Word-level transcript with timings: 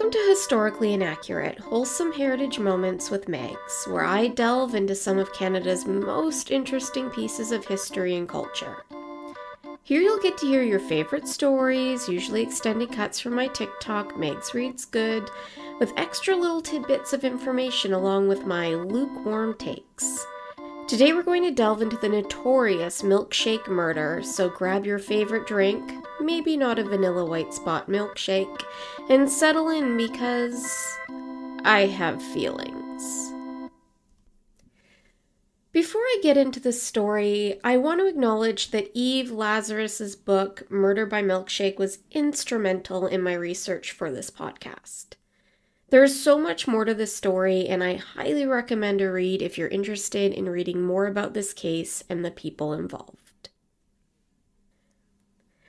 Welcome 0.00 0.18
to 0.18 0.30
Historically 0.30 0.94
Inaccurate 0.94 1.58
Wholesome 1.58 2.10
Heritage 2.12 2.58
Moments 2.58 3.10
with 3.10 3.26
Megs, 3.26 3.86
where 3.86 4.06
I 4.06 4.28
delve 4.28 4.74
into 4.74 4.94
some 4.94 5.18
of 5.18 5.34
Canada's 5.34 5.84
most 5.84 6.50
interesting 6.50 7.10
pieces 7.10 7.52
of 7.52 7.66
history 7.66 8.16
and 8.16 8.26
culture. 8.26 8.82
Here 9.82 10.00
you'll 10.00 10.22
get 10.22 10.38
to 10.38 10.46
hear 10.46 10.62
your 10.62 10.80
favorite 10.80 11.28
stories, 11.28 12.08
usually 12.08 12.40
extended 12.42 12.90
cuts 12.90 13.20
from 13.20 13.34
my 13.34 13.48
TikTok, 13.48 14.14
Megs 14.14 14.54
Reads 14.54 14.86
Good, 14.86 15.28
with 15.78 15.92
extra 15.98 16.34
little 16.34 16.62
tidbits 16.62 17.12
of 17.12 17.22
information 17.22 17.92
along 17.92 18.26
with 18.26 18.46
my 18.46 18.68
lukewarm 18.70 19.52
takes. 19.58 20.24
Today 20.90 21.12
we're 21.12 21.22
going 21.22 21.44
to 21.44 21.52
delve 21.52 21.82
into 21.82 21.96
the 21.98 22.08
notorious 22.08 23.02
milkshake 23.02 23.68
murder, 23.68 24.22
so 24.24 24.48
grab 24.48 24.84
your 24.84 24.98
favorite 24.98 25.46
drink, 25.46 25.88
maybe 26.20 26.56
not 26.56 26.80
a 26.80 26.82
vanilla 26.82 27.24
white 27.24 27.54
spot 27.54 27.88
milkshake, 27.88 28.64
and 29.08 29.30
settle 29.30 29.68
in 29.68 29.96
because 29.96 30.98
I 31.64 31.86
have 31.86 32.20
feelings. 32.20 33.32
Before 35.70 36.02
I 36.02 36.18
get 36.24 36.36
into 36.36 36.58
the 36.58 36.72
story, 36.72 37.60
I 37.62 37.76
want 37.76 38.00
to 38.00 38.08
acknowledge 38.08 38.72
that 38.72 38.90
Eve 38.92 39.30
Lazarus's 39.30 40.16
book 40.16 40.68
Murder 40.72 41.06
by 41.06 41.22
Milkshake 41.22 41.78
was 41.78 42.00
instrumental 42.10 43.06
in 43.06 43.22
my 43.22 43.34
research 43.34 43.92
for 43.92 44.10
this 44.10 44.28
podcast. 44.28 45.10
There 45.90 46.04
is 46.04 46.22
so 46.22 46.38
much 46.38 46.68
more 46.68 46.84
to 46.84 46.94
this 46.94 47.14
story, 47.14 47.66
and 47.66 47.82
I 47.82 47.96
highly 47.96 48.46
recommend 48.46 49.00
a 49.00 49.10
read 49.10 49.42
if 49.42 49.58
you're 49.58 49.68
interested 49.68 50.32
in 50.32 50.48
reading 50.48 50.82
more 50.82 51.06
about 51.06 51.34
this 51.34 51.52
case 51.52 52.04
and 52.08 52.24
the 52.24 52.30
people 52.30 52.72
involved. 52.72 53.50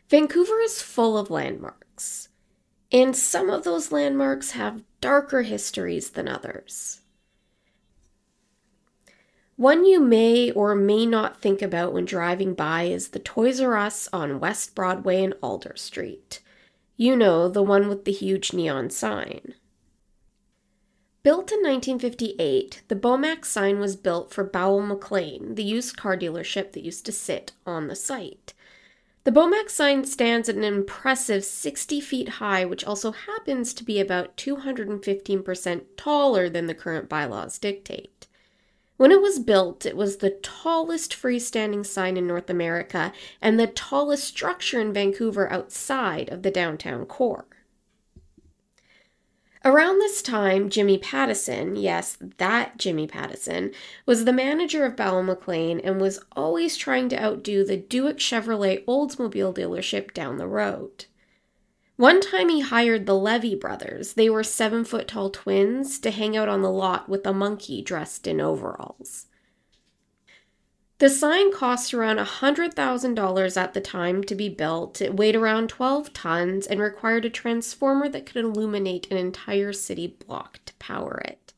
Vancouver 0.10 0.60
is 0.60 0.82
full 0.82 1.18
of 1.18 1.32
landmarks, 1.32 2.30
and 2.92 3.16
some 3.16 3.50
of 3.50 3.64
those 3.64 3.92
landmarks 3.92 4.52
have 4.52 4.84
darker 5.00 5.42
histories 5.42 6.12
than 6.12 6.28
others. 6.28 7.02
One 9.56 9.86
you 9.86 10.00
may 10.00 10.52
or 10.52 10.76
may 10.76 11.08
not 11.08 11.42
think 11.42 11.64
about 11.64 11.94
when 11.94 12.06
driving 12.06 12.54
by 12.54 12.84
is 12.84 13.10
the 13.10 13.20
Toys 13.20 13.60
R 13.60 13.76
Us 13.76 14.08
on 14.14 14.40
West 14.40 14.76
Broadway 14.76 15.24
and 15.24 15.34
Alder 15.42 15.74
Street. 15.78 16.42
You 16.96 17.16
know, 17.16 17.48
the 17.48 17.64
one 17.64 17.88
with 17.88 18.06
the 18.06 18.12
huge 18.12 18.54
neon 18.54 18.92
sign. 18.92 19.56
Built 21.24 21.52
in 21.52 21.60
1958, 21.60 22.82
the 22.88 22.96
Bowmac 22.96 23.46
sign 23.46 23.80
was 23.80 23.96
built 23.96 24.34
for 24.34 24.44
Bowell 24.44 24.82
McLean, 24.82 25.54
the 25.54 25.64
used 25.64 25.96
car 25.96 26.18
dealership 26.18 26.72
that 26.72 26.84
used 26.84 27.06
to 27.06 27.12
sit 27.12 27.52
on 27.64 27.88
the 27.88 27.96
site. 27.96 28.56
The 29.24 29.32
Bowmac 29.32 29.70
sign 29.70 30.04
stands 30.06 30.50
at 30.50 30.56
an 30.56 30.64
impressive 30.64 31.46
60 31.46 32.02
feet 32.02 32.30
high, 32.30 32.66
which 32.66 32.84
also 32.84 33.12
happens 33.12 33.72
to 33.76 33.84
be 33.84 34.00
about 34.00 34.36
215% 34.36 35.82
taller 35.96 36.50
than 36.50 36.66
the 36.66 36.74
current 36.74 37.08
bylaws 37.08 37.60
dictate. 37.60 38.26
When 38.98 39.12
it 39.12 39.22
was 39.22 39.38
built, 39.38 39.86
it 39.86 39.96
was 39.96 40.18
the 40.18 40.40
tallest 40.42 41.14
freestanding 41.14 41.86
sign 41.86 42.18
in 42.18 42.26
North 42.26 42.50
America 42.50 43.14
and 43.40 43.60
the 43.60 43.68
tallest 43.68 44.24
structure 44.24 44.82
in 44.82 44.92
Vancouver 44.92 45.52
outside 45.52 46.30
of 46.30 46.42
the 46.42 46.52
downtown 46.52 47.06
core. 47.06 47.46
Around 49.64 50.00
this 50.00 50.24
time, 50.24 50.72
Jimmy 50.72 50.98
Pattison, 50.98 51.76
yes, 51.76 52.18
that 52.38 52.78
Jimmy 52.80 53.06
Pattison, 53.06 53.72
was 54.08 54.26
the 54.26 54.34
manager 54.34 54.86
of 54.86 54.96
Bowell 54.96 55.22
McLean 55.22 55.80
and 55.80 56.02
was 56.02 56.20
always 56.32 56.76
trying 56.76 57.10
to 57.10 57.24
outdo 57.24 57.64
the 57.64 57.78
Dueck 57.78 58.18
Chevrolet 58.18 58.84
Oldsmobile 58.86 59.54
dealership 59.54 60.14
down 60.14 60.38
the 60.38 60.48
road. 60.48 61.06
One 61.96 62.22
time 62.22 62.50
he 62.50 62.62
hired 62.62 63.06
the 63.06 63.16
Levy 63.16 63.54
brothers, 63.54 64.14
they 64.14 64.32
were 64.32 64.44
seven 64.44 64.84
foot 64.84 65.08
tall 65.08 65.30
twins, 65.30 66.00
to 66.00 66.10
hang 66.10 66.36
out 66.36 66.50
on 66.50 66.64
the 66.64 66.72
lot 66.72 67.08
with 67.08 67.24
a 67.28 67.34
monkey 67.34 67.84
dressed 67.84 68.26
in 68.26 68.42
overalls. 68.42 69.28
The 71.02 71.10
sign 71.10 71.52
cost 71.52 71.96
around 71.96 72.20
$100,000 72.20 73.58
at 73.58 73.74
the 73.74 73.82
time 73.82 74.24
to 74.24 74.36
be 74.36 74.50
built. 74.50 75.02
It 75.02 75.16
weighed 75.16 75.36
around 75.36 75.70
12 75.70 76.14
tons 76.14 76.68
and 76.68 76.80
required 76.80 77.26
a 77.26 77.30
transformer 77.32 78.08
that 78.10 78.28
could 78.28 78.46
illuminate 78.46 79.10
an 79.10 79.18
entire 79.18 79.74
city 79.74 80.06
block 80.06 80.60
to 80.68 80.76
power 80.76 81.20
it. 81.26 81.54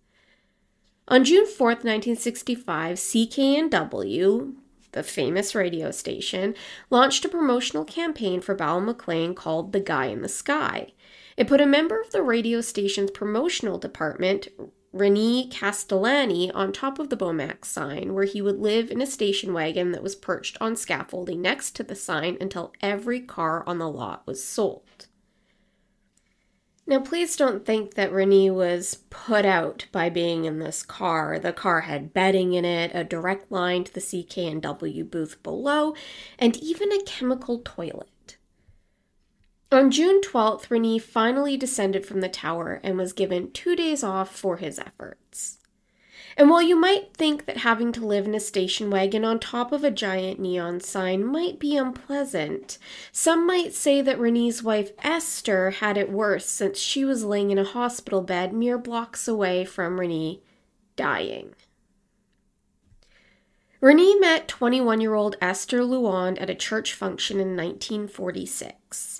On 1.09 1.25
June 1.25 1.45
4th, 1.45 1.83
1965, 1.83 2.95
CKNW, 2.95 4.53
the 4.93 5.03
famous 5.03 5.53
radio 5.53 5.91
station, 5.91 6.55
launched 6.89 7.25
a 7.25 7.27
promotional 7.27 7.83
campaign 7.83 8.39
for 8.39 8.55
Bowell 8.55 8.79
McLean 8.79 9.35
called 9.35 9.73
The 9.73 9.81
Guy 9.81 10.05
in 10.05 10.21
the 10.21 10.29
Sky. 10.29 10.93
It 11.35 11.49
put 11.49 11.59
a 11.59 11.65
member 11.65 11.99
of 11.99 12.11
the 12.11 12.23
radio 12.23 12.61
station's 12.61 13.11
promotional 13.11 13.77
department, 13.77 14.47
Rene 14.93 15.47
Castellani 15.47 16.51
on 16.51 16.71
top 16.71 16.99
of 16.99 17.09
the 17.09 17.17
Bowmac 17.17 17.65
sign, 17.65 18.13
where 18.13 18.25
he 18.25 18.43
would 18.43 18.59
live 18.59 18.91
in 18.91 19.01
a 19.01 19.07
station 19.07 19.51
wagon 19.51 19.91
that 19.91 20.03
was 20.03 20.15
perched 20.15 20.55
on 20.61 20.75
scaffolding 20.75 21.41
next 21.41 21.75
to 21.75 21.83
the 21.83 21.95
sign 21.95 22.37
until 22.39 22.71
every 22.79 23.19
car 23.19 23.63
on 23.67 23.79
the 23.79 23.89
lot 23.89 24.21
was 24.27 24.43
sold. 24.43 25.07
Now, 26.85 26.99
please 26.99 27.35
don't 27.35 27.65
think 27.65 27.95
that 27.95 28.11
Rene 28.11 28.51
was 28.51 28.99
put 29.09 29.45
out 29.45 29.87
by 29.91 30.09
being 30.09 30.45
in 30.45 30.59
this 30.59 30.83
car. 30.83 31.39
The 31.39 31.53
car 31.53 31.81
had 31.81 32.13
bedding 32.13 32.53
in 32.53 32.65
it, 32.65 32.91
a 32.93 33.03
direct 33.03 33.51
line 33.51 33.85
to 33.85 33.93
the 33.93 34.01
CKNW 34.01 35.09
booth 35.09 35.41
below, 35.41 35.95
and 36.37 36.55
even 36.57 36.91
a 36.91 37.01
chemical 37.03 37.61
toilet. 37.65 38.09
On 39.73 39.89
June 39.89 40.21
12th, 40.21 40.69
Rene 40.69 40.99
finally 40.99 41.57
descended 41.57 42.05
from 42.05 42.21
the 42.21 42.29
tower 42.29 42.79
and 42.83 42.95
was 42.95 43.11
given 43.11 43.51
two 43.51 43.75
days 43.75 44.03
off 44.03 44.29
for 44.29 44.57
his 44.57 44.77
efforts. 44.77 45.57
And 46.37 46.47
while 46.47 46.61
you 46.61 46.75
might 46.75 47.17
think 47.17 47.47
that 47.47 47.57
having 47.57 47.91
to 47.93 48.05
live 48.05 48.27
in 48.27 48.35
a 48.35 48.39
station 48.39 48.91
wagon 48.91 49.25
on 49.25 49.39
top 49.39 49.71
of 49.71 49.83
a 49.83 49.89
giant 49.89 50.39
neon 50.39 50.79
sign 50.79 51.25
might 51.25 51.57
be 51.57 51.75
unpleasant, 51.75 52.77
some 53.11 53.47
might 53.47 53.73
say 53.73 53.99
that 53.99 54.19
Rene's 54.19 54.61
wife 54.61 54.91
Esther 54.99 55.71
had 55.71 55.97
it 55.97 56.11
worse 56.11 56.45
since 56.45 56.77
she 56.77 57.03
was 57.03 57.23
laying 57.23 57.49
in 57.49 57.57
a 57.57 57.63
hospital 57.63 58.21
bed 58.21 58.53
mere 58.53 58.77
blocks 58.77 59.27
away 59.27 59.65
from 59.65 59.99
Rene 59.99 60.39
dying. 60.95 61.55
Rene 63.81 64.15
met 64.19 64.47
21 64.47 65.01
year 65.01 65.13
old 65.15 65.35
Esther 65.41 65.79
Luand 65.79 66.39
at 66.39 66.49
a 66.49 66.55
church 66.55 66.93
function 66.93 67.37
in 67.39 67.57
1946. 67.57 69.19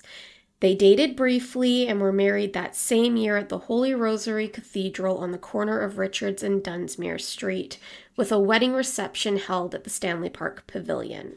They 0.64 0.74
dated 0.74 1.14
briefly 1.14 1.86
and 1.86 2.00
were 2.00 2.10
married 2.10 2.54
that 2.54 2.74
same 2.74 3.18
year 3.18 3.36
at 3.36 3.50
the 3.50 3.58
Holy 3.58 3.92
Rosary 3.92 4.48
Cathedral 4.48 5.18
on 5.18 5.30
the 5.30 5.36
corner 5.36 5.78
of 5.78 5.98
Richards 5.98 6.42
and 6.42 6.64
Dunsmuir 6.64 7.20
Street, 7.20 7.78
with 8.16 8.32
a 8.32 8.38
wedding 8.38 8.72
reception 8.72 9.36
held 9.36 9.74
at 9.74 9.84
the 9.84 9.90
Stanley 9.90 10.30
Park 10.30 10.66
Pavilion. 10.66 11.36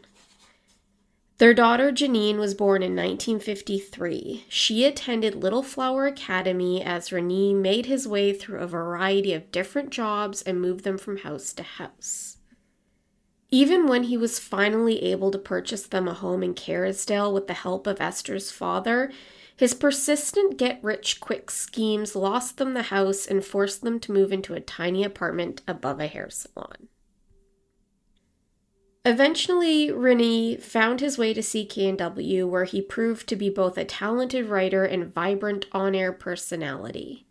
Their 1.40 1.54
daughter 1.54 1.92
Janine 1.92 2.38
was 2.38 2.54
born 2.56 2.82
in 2.82 2.96
1953. 2.96 4.46
She 4.48 4.86
attended 4.86 5.36
Little 5.36 5.62
Flower 5.62 6.08
Academy 6.08 6.82
as 6.82 7.12
Rene 7.12 7.54
made 7.54 7.88
his 7.88 8.08
way 8.08 8.32
through 8.32 8.60
a 8.60 8.66
variety 8.66 9.34
of 9.34 9.52
different 9.52 9.90
jobs 9.90 10.42
and 10.42 10.62
moved 10.62 10.86
them 10.86 10.98
from 10.98 11.18
house 11.18 11.52
to 11.52 11.64
house. 11.64 12.37
Even 13.50 13.88
when 13.88 14.04
he 14.04 14.18
was 14.18 14.40
finally 14.40 15.04
able 15.04 15.32
to 15.32 15.38
purchase 15.38 15.88
them 15.88 16.08
a 16.08 16.14
home 16.14 16.44
in 16.44 16.54
Kerrisdale 16.54 17.34
with 17.34 17.48
the 17.48 17.54
help 17.54 17.88
of 17.88 18.02
Esther's 18.02 18.52
father, 18.52 19.12
his 19.56 19.74
persistent 19.74 20.58
get 20.58 20.84
rich 20.84 21.20
quick 21.20 21.50
schemes 21.50 22.16
lost 22.16 22.58
them 22.58 22.74
the 22.74 22.84
house 22.84 23.26
and 23.26 23.44
forced 23.44 23.82
them 23.82 24.00
to 24.02 24.12
move 24.12 24.32
into 24.32 24.54
a 24.54 24.60
tiny 24.60 25.04
apartment 25.04 25.62
above 25.68 26.00
a 26.00 26.08
hair 26.08 26.30
salon. 26.30 26.90
Eventually, 29.06 29.90
Rene 29.90 30.58
found 30.58 31.00
his 31.00 31.18
way 31.18 31.34
to 31.34 31.40
CKNW, 31.40 32.46
where 32.50 32.66
he 32.66 32.82
proved 32.82 33.30
to 33.30 33.38
be 33.38 33.50
both 33.50 33.78
a 33.78 33.86
talented 33.86 34.48
writer 34.48 34.84
and 34.84 35.14
vibrant 35.14 35.66
on 35.72 35.96
air 35.96 36.12
personality. 36.12 37.27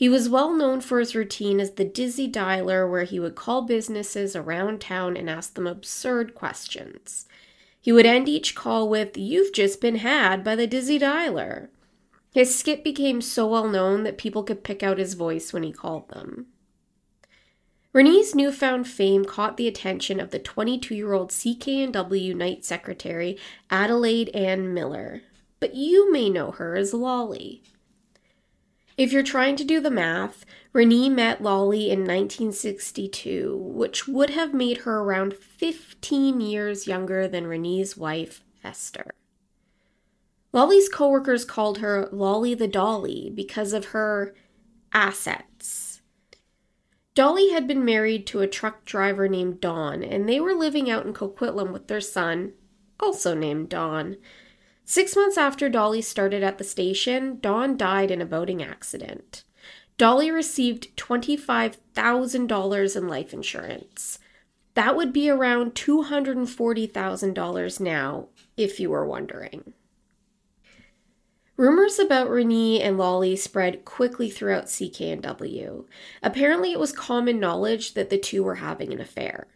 He 0.00 0.08
was 0.08 0.30
well 0.30 0.54
known 0.54 0.80
for 0.80 0.98
his 0.98 1.14
routine 1.14 1.60
as 1.60 1.72
the 1.72 1.84
dizzy 1.84 2.26
dialer, 2.26 2.90
where 2.90 3.04
he 3.04 3.20
would 3.20 3.34
call 3.34 3.60
businesses 3.60 4.34
around 4.34 4.80
town 4.80 5.14
and 5.14 5.28
ask 5.28 5.52
them 5.52 5.66
absurd 5.66 6.34
questions. 6.34 7.26
He 7.78 7.92
would 7.92 8.06
end 8.06 8.26
each 8.26 8.54
call 8.54 8.88
with, 8.88 9.18
You've 9.18 9.52
just 9.52 9.78
been 9.78 9.96
had 9.96 10.42
by 10.42 10.56
the 10.56 10.66
dizzy 10.66 10.98
dialer. 10.98 11.68
His 12.32 12.58
skit 12.58 12.82
became 12.82 13.20
so 13.20 13.46
well 13.46 13.68
known 13.68 14.04
that 14.04 14.16
people 14.16 14.42
could 14.42 14.64
pick 14.64 14.82
out 14.82 14.96
his 14.96 15.12
voice 15.12 15.52
when 15.52 15.64
he 15.64 15.70
called 15.70 16.08
them. 16.08 16.46
Rene's 17.92 18.34
newfound 18.34 18.88
fame 18.88 19.26
caught 19.26 19.58
the 19.58 19.68
attention 19.68 20.18
of 20.18 20.30
the 20.30 20.38
22 20.38 20.94
year 20.94 21.12
old 21.12 21.30
CKNW 21.30 22.34
night 22.34 22.64
secretary 22.64 23.36
Adelaide 23.68 24.30
Ann 24.30 24.72
Miller, 24.72 25.20
but 25.58 25.74
you 25.74 26.10
may 26.10 26.30
know 26.30 26.52
her 26.52 26.74
as 26.74 26.94
Lolly. 26.94 27.62
If 29.00 29.14
you're 29.14 29.22
trying 29.22 29.56
to 29.56 29.64
do 29.64 29.80
the 29.80 29.90
math, 29.90 30.44
Rene 30.74 31.08
met 31.08 31.40
Lolly 31.40 31.88
in 31.88 32.00
1962, 32.00 33.56
which 33.56 34.06
would 34.06 34.28
have 34.28 34.52
made 34.52 34.82
her 34.82 34.98
around 34.98 35.32
15 35.32 36.38
years 36.42 36.86
younger 36.86 37.26
than 37.26 37.46
Rene's 37.46 37.96
wife, 37.96 38.44
Esther. 38.62 39.14
Lolly's 40.52 40.90
coworkers 40.90 41.46
called 41.46 41.78
her 41.78 42.10
Lolly 42.12 42.52
the 42.52 42.68
Dolly 42.68 43.32
because 43.34 43.72
of 43.72 43.86
her 43.86 44.34
assets. 44.92 46.02
Dolly 47.14 47.52
had 47.52 47.66
been 47.66 47.86
married 47.86 48.26
to 48.26 48.40
a 48.40 48.46
truck 48.46 48.84
driver 48.84 49.28
named 49.28 49.62
Don, 49.62 50.02
and 50.02 50.28
they 50.28 50.40
were 50.40 50.52
living 50.52 50.90
out 50.90 51.06
in 51.06 51.14
Coquitlam 51.14 51.72
with 51.72 51.88
their 51.88 52.02
son, 52.02 52.52
also 53.00 53.34
named 53.34 53.70
Don. 53.70 54.18
Six 54.90 55.14
months 55.14 55.38
after 55.38 55.68
Dolly 55.68 56.02
started 56.02 56.42
at 56.42 56.58
the 56.58 56.64
station, 56.64 57.38
Don 57.40 57.76
died 57.76 58.10
in 58.10 58.20
a 58.20 58.26
boating 58.26 58.60
accident. 58.60 59.44
Dolly 59.98 60.32
received 60.32 60.96
$25,000 60.96 62.96
in 62.96 63.06
life 63.06 63.32
insurance. 63.32 64.18
That 64.74 64.96
would 64.96 65.12
be 65.12 65.30
around 65.30 65.76
$240,000 65.76 67.80
now, 67.80 68.30
if 68.56 68.80
you 68.80 68.90
were 68.90 69.06
wondering. 69.06 69.74
Rumors 71.56 72.00
about 72.00 72.28
Rene 72.28 72.82
and 72.82 72.98
Lolly 72.98 73.36
spread 73.36 73.84
quickly 73.84 74.28
throughout 74.28 74.64
CKNW. 74.64 75.84
Apparently, 76.20 76.72
it 76.72 76.80
was 76.80 76.90
common 76.90 77.38
knowledge 77.38 77.94
that 77.94 78.10
the 78.10 78.18
two 78.18 78.42
were 78.42 78.56
having 78.56 78.92
an 78.92 79.00
affair. 79.00 79.46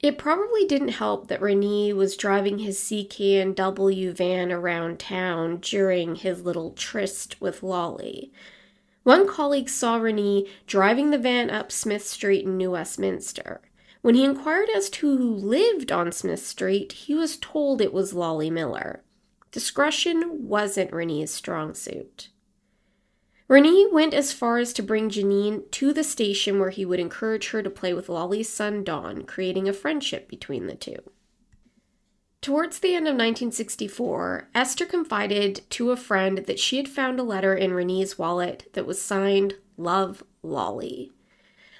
It 0.00 0.16
probably 0.16 0.64
didn't 0.64 0.88
help 0.88 1.26
that 1.26 1.42
Rene 1.42 1.92
was 1.92 2.16
driving 2.16 2.60
his 2.60 2.78
CKNW 2.78 4.12
van 4.12 4.52
around 4.52 5.00
town 5.00 5.58
during 5.58 6.14
his 6.14 6.42
little 6.42 6.70
tryst 6.72 7.40
with 7.40 7.64
Lolly. 7.64 8.32
One 9.02 9.26
colleague 9.26 9.68
saw 9.68 9.96
Rene 9.96 10.46
driving 10.66 11.10
the 11.10 11.18
van 11.18 11.50
up 11.50 11.72
Smith 11.72 12.06
Street 12.06 12.44
in 12.44 12.56
New 12.56 12.72
Westminster. 12.72 13.60
When 14.00 14.14
he 14.14 14.24
inquired 14.24 14.68
as 14.70 14.88
to 14.90 15.16
who 15.16 15.34
lived 15.34 15.90
on 15.90 16.12
Smith 16.12 16.46
Street, 16.46 16.92
he 16.92 17.14
was 17.14 17.36
told 17.36 17.80
it 17.80 17.92
was 17.92 18.14
Lolly 18.14 18.50
Miller. 18.50 19.02
Discretion 19.50 20.46
wasn't 20.46 20.92
Rene's 20.92 21.32
strong 21.32 21.74
suit. 21.74 22.28
Rene 23.48 23.86
went 23.90 24.12
as 24.12 24.30
far 24.30 24.58
as 24.58 24.74
to 24.74 24.82
bring 24.82 25.08
Janine 25.08 25.70
to 25.70 25.94
the 25.94 26.04
station 26.04 26.60
where 26.60 26.68
he 26.68 26.84
would 26.84 27.00
encourage 27.00 27.48
her 27.48 27.62
to 27.62 27.70
play 27.70 27.94
with 27.94 28.10
Lolly's 28.10 28.48
son 28.48 28.84
Don, 28.84 29.24
creating 29.24 29.66
a 29.66 29.72
friendship 29.72 30.28
between 30.28 30.66
the 30.66 30.74
two. 30.74 30.98
Towards 32.42 32.78
the 32.78 32.94
end 32.94 33.08
of 33.08 33.14
1964, 33.14 34.50
Esther 34.54 34.84
confided 34.84 35.62
to 35.70 35.90
a 35.90 35.96
friend 35.96 36.38
that 36.46 36.58
she 36.58 36.76
had 36.76 36.88
found 36.88 37.18
a 37.18 37.22
letter 37.24 37.54
in 37.54 37.72
Rene's 37.72 38.18
wallet 38.18 38.68
that 38.74 38.86
was 38.86 39.00
signed 39.00 39.54
Love 39.78 40.22
Lolly. 40.42 41.10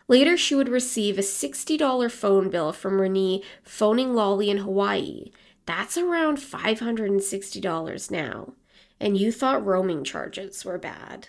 Later, 0.09 0.39
she 0.39 0.55
would 0.55 0.71
receive 0.71 1.19
a 1.19 1.23
$60 1.23 2.11
phone 2.11 2.49
bill 2.49 2.73
from 2.73 2.99
Rene 2.99 3.43
phoning 3.63 4.15
Lolly 4.15 4.49
in 4.49 4.59
Hawaii. 4.59 5.33
That's 5.67 5.99
around 5.99 6.39
$560 6.39 8.11
now. 8.11 8.55
And 8.99 9.19
you 9.19 9.31
thought 9.31 9.65
roaming 9.65 10.03
charges 10.03 10.65
were 10.65 10.79
bad. 10.79 11.29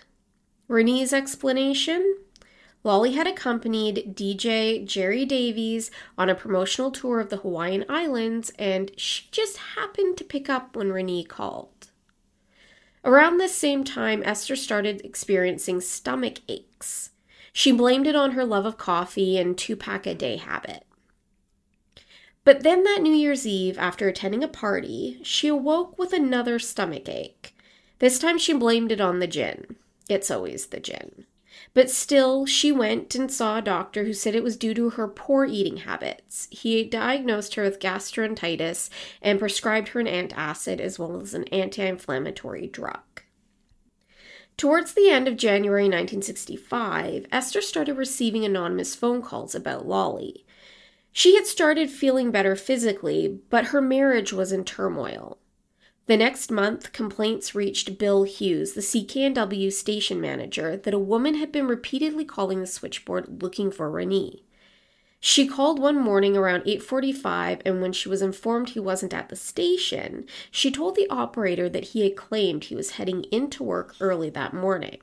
Rene's 0.70 1.12
explanation? 1.12 2.18
Lolly 2.84 3.14
had 3.14 3.26
accompanied 3.26 4.14
DJ 4.14 4.86
Jerry 4.86 5.24
Davies 5.24 5.90
on 6.16 6.30
a 6.30 6.34
promotional 6.36 6.92
tour 6.92 7.18
of 7.18 7.28
the 7.28 7.38
Hawaiian 7.38 7.84
Islands, 7.88 8.52
and 8.56 8.92
she 8.96 9.24
just 9.32 9.56
happened 9.74 10.16
to 10.16 10.24
pick 10.24 10.48
up 10.48 10.76
when 10.76 10.92
Rene 10.92 11.24
called. 11.24 11.90
Around 13.04 13.38
this 13.38 13.52
same 13.52 13.82
time, 13.82 14.22
Esther 14.24 14.54
started 14.54 15.00
experiencing 15.04 15.80
stomach 15.80 16.38
aches. 16.48 17.10
She 17.52 17.72
blamed 17.72 18.06
it 18.06 18.14
on 18.14 18.30
her 18.30 18.44
love 18.44 18.64
of 18.64 18.78
coffee 18.78 19.38
and 19.38 19.58
two 19.58 19.74
pack 19.74 20.06
a 20.06 20.14
day 20.14 20.36
habit. 20.36 20.86
But 22.44 22.62
then 22.62 22.84
that 22.84 23.02
New 23.02 23.12
Year's 23.12 23.44
Eve, 23.44 23.76
after 23.76 24.06
attending 24.06 24.44
a 24.44 24.48
party, 24.48 25.18
she 25.24 25.48
awoke 25.48 25.98
with 25.98 26.12
another 26.12 26.60
stomach 26.60 27.08
ache. 27.08 27.56
This 27.98 28.20
time 28.20 28.38
she 28.38 28.52
blamed 28.52 28.92
it 28.92 29.00
on 29.00 29.18
the 29.18 29.26
gin. 29.26 29.74
It's 30.10 30.30
always 30.30 30.66
the 30.66 30.80
gin. 30.80 31.26
But 31.72 31.88
still, 31.88 32.44
she 32.46 32.72
went 32.72 33.14
and 33.14 33.30
saw 33.30 33.58
a 33.58 33.62
doctor 33.62 34.04
who 34.04 34.12
said 34.12 34.34
it 34.34 34.42
was 34.42 34.56
due 34.56 34.74
to 34.74 34.90
her 34.90 35.06
poor 35.06 35.44
eating 35.44 35.78
habits. 35.78 36.48
He 36.50 36.82
diagnosed 36.84 37.54
her 37.54 37.62
with 37.62 37.78
gastroenteritis 37.78 38.90
and 39.22 39.38
prescribed 39.38 39.88
her 39.88 40.00
an 40.00 40.06
antacid 40.06 40.80
as 40.80 40.98
well 40.98 41.20
as 41.20 41.32
an 41.32 41.44
anti 41.44 41.84
inflammatory 41.84 42.66
drug. 42.66 43.22
Towards 44.56 44.94
the 44.94 45.10
end 45.10 45.28
of 45.28 45.36
January 45.36 45.84
1965, 45.84 47.26
Esther 47.30 47.62
started 47.62 47.96
receiving 47.96 48.44
anonymous 48.44 48.94
phone 48.94 49.22
calls 49.22 49.54
about 49.54 49.86
Lolly. 49.86 50.44
She 51.12 51.36
had 51.36 51.46
started 51.46 51.88
feeling 51.88 52.30
better 52.30 52.56
physically, 52.56 53.40
but 53.48 53.66
her 53.66 53.80
marriage 53.80 54.32
was 54.32 54.52
in 54.52 54.64
turmoil. 54.64 55.38
The 56.10 56.16
next 56.16 56.50
month, 56.50 56.92
complaints 56.92 57.54
reached 57.54 57.96
Bill 57.96 58.24
Hughes, 58.24 58.72
the 58.72 58.80
CKNW 58.80 59.72
station 59.72 60.20
manager, 60.20 60.76
that 60.76 60.92
a 60.92 60.98
woman 60.98 61.36
had 61.36 61.52
been 61.52 61.68
repeatedly 61.68 62.24
calling 62.24 62.58
the 62.58 62.66
switchboard 62.66 63.40
looking 63.44 63.70
for 63.70 63.88
Rene. 63.88 64.42
She 65.20 65.46
called 65.46 65.78
one 65.78 65.96
morning 65.96 66.36
around 66.36 66.64
8:45 66.64 67.60
and 67.64 67.80
when 67.80 67.92
she 67.92 68.08
was 68.08 68.22
informed 68.22 68.70
he 68.70 68.80
wasn't 68.80 69.14
at 69.14 69.28
the 69.28 69.36
station, 69.36 70.26
she 70.50 70.72
told 70.72 70.96
the 70.96 71.06
operator 71.10 71.68
that 71.68 71.90
he 71.90 72.00
had 72.00 72.16
claimed 72.16 72.64
he 72.64 72.74
was 72.74 72.96
heading 72.98 73.22
into 73.30 73.62
work 73.62 73.94
early 74.00 74.30
that 74.30 74.52
morning. 74.52 74.98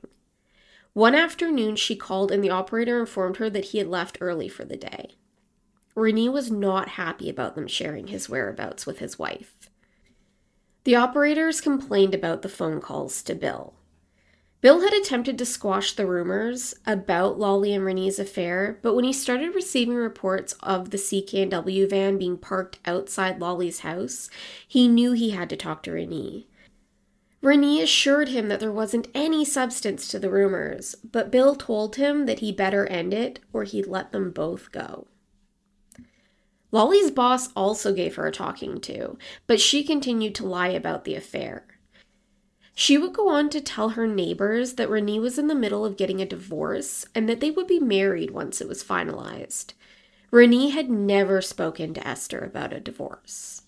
One 0.92 1.14
afternoon 1.14 1.76
she 1.76 1.96
called 1.96 2.30
and 2.30 2.44
the 2.44 2.50
operator 2.50 3.00
informed 3.00 3.38
her 3.38 3.48
that 3.48 3.70
he 3.70 3.78
had 3.78 3.88
left 3.88 4.18
early 4.20 4.50
for 4.50 4.66
the 4.66 4.76
day. 4.76 5.14
Rene 5.94 6.28
was 6.28 6.50
not 6.50 6.90
happy 7.00 7.30
about 7.30 7.54
them 7.54 7.66
sharing 7.66 8.08
his 8.08 8.28
whereabouts 8.28 8.84
with 8.84 8.98
his 8.98 9.18
wife. 9.18 9.57
The 10.88 10.96
operators 10.96 11.60
complained 11.60 12.14
about 12.14 12.40
the 12.40 12.48
phone 12.48 12.80
calls 12.80 13.22
to 13.24 13.34
Bill. 13.34 13.74
Bill 14.62 14.80
had 14.80 14.94
attempted 14.94 15.36
to 15.36 15.44
squash 15.44 15.92
the 15.92 16.06
rumors 16.06 16.74
about 16.86 17.38
Lolly 17.38 17.74
and 17.74 17.84
Rene's 17.84 18.18
affair, 18.18 18.78
but 18.80 18.94
when 18.94 19.04
he 19.04 19.12
started 19.12 19.54
receiving 19.54 19.96
reports 19.96 20.54
of 20.62 20.88
the 20.88 20.96
CKNW 20.96 21.90
van 21.90 22.16
being 22.16 22.38
parked 22.38 22.78
outside 22.86 23.38
Lolly's 23.38 23.80
house, 23.80 24.30
he 24.66 24.88
knew 24.88 25.12
he 25.12 25.32
had 25.32 25.50
to 25.50 25.58
talk 25.58 25.82
to 25.82 25.92
Rene. 25.92 26.46
Rene 27.42 27.82
assured 27.82 28.28
him 28.28 28.48
that 28.48 28.58
there 28.58 28.72
wasn't 28.72 29.08
any 29.14 29.44
substance 29.44 30.08
to 30.08 30.18
the 30.18 30.30
rumors, 30.30 30.94
but 30.94 31.30
Bill 31.30 31.54
told 31.54 31.96
him 31.96 32.24
that 32.24 32.38
he 32.38 32.50
better 32.50 32.86
end 32.86 33.12
it 33.12 33.40
or 33.52 33.64
he'd 33.64 33.86
let 33.86 34.10
them 34.12 34.30
both 34.30 34.72
go. 34.72 35.06
Lolly's 36.70 37.10
boss 37.10 37.50
also 37.54 37.92
gave 37.94 38.16
her 38.16 38.26
a 38.26 38.32
talking 38.32 38.80
to, 38.82 39.16
but 39.46 39.60
she 39.60 39.82
continued 39.82 40.34
to 40.36 40.46
lie 40.46 40.68
about 40.68 41.04
the 41.04 41.14
affair. 41.14 41.64
She 42.74 42.96
would 42.96 43.12
go 43.12 43.28
on 43.28 43.50
to 43.50 43.60
tell 43.60 43.90
her 43.90 44.06
neighbors 44.06 44.74
that 44.74 44.88
Rene 44.88 45.18
was 45.18 45.38
in 45.38 45.48
the 45.48 45.54
middle 45.54 45.84
of 45.84 45.96
getting 45.96 46.20
a 46.20 46.26
divorce 46.26 47.06
and 47.14 47.28
that 47.28 47.40
they 47.40 47.50
would 47.50 47.66
be 47.66 47.80
married 47.80 48.30
once 48.30 48.60
it 48.60 48.68
was 48.68 48.84
finalized. 48.84 49.72
Rene 50.30 50.68
had 50.68 50.90
never 50.90 51.40
spoken 51.40 51.94
to 51.94 52.06
Esther 52.06 52.38
about 52.38 52.72
a 52.72 52.80
divorce. 52.80 53.62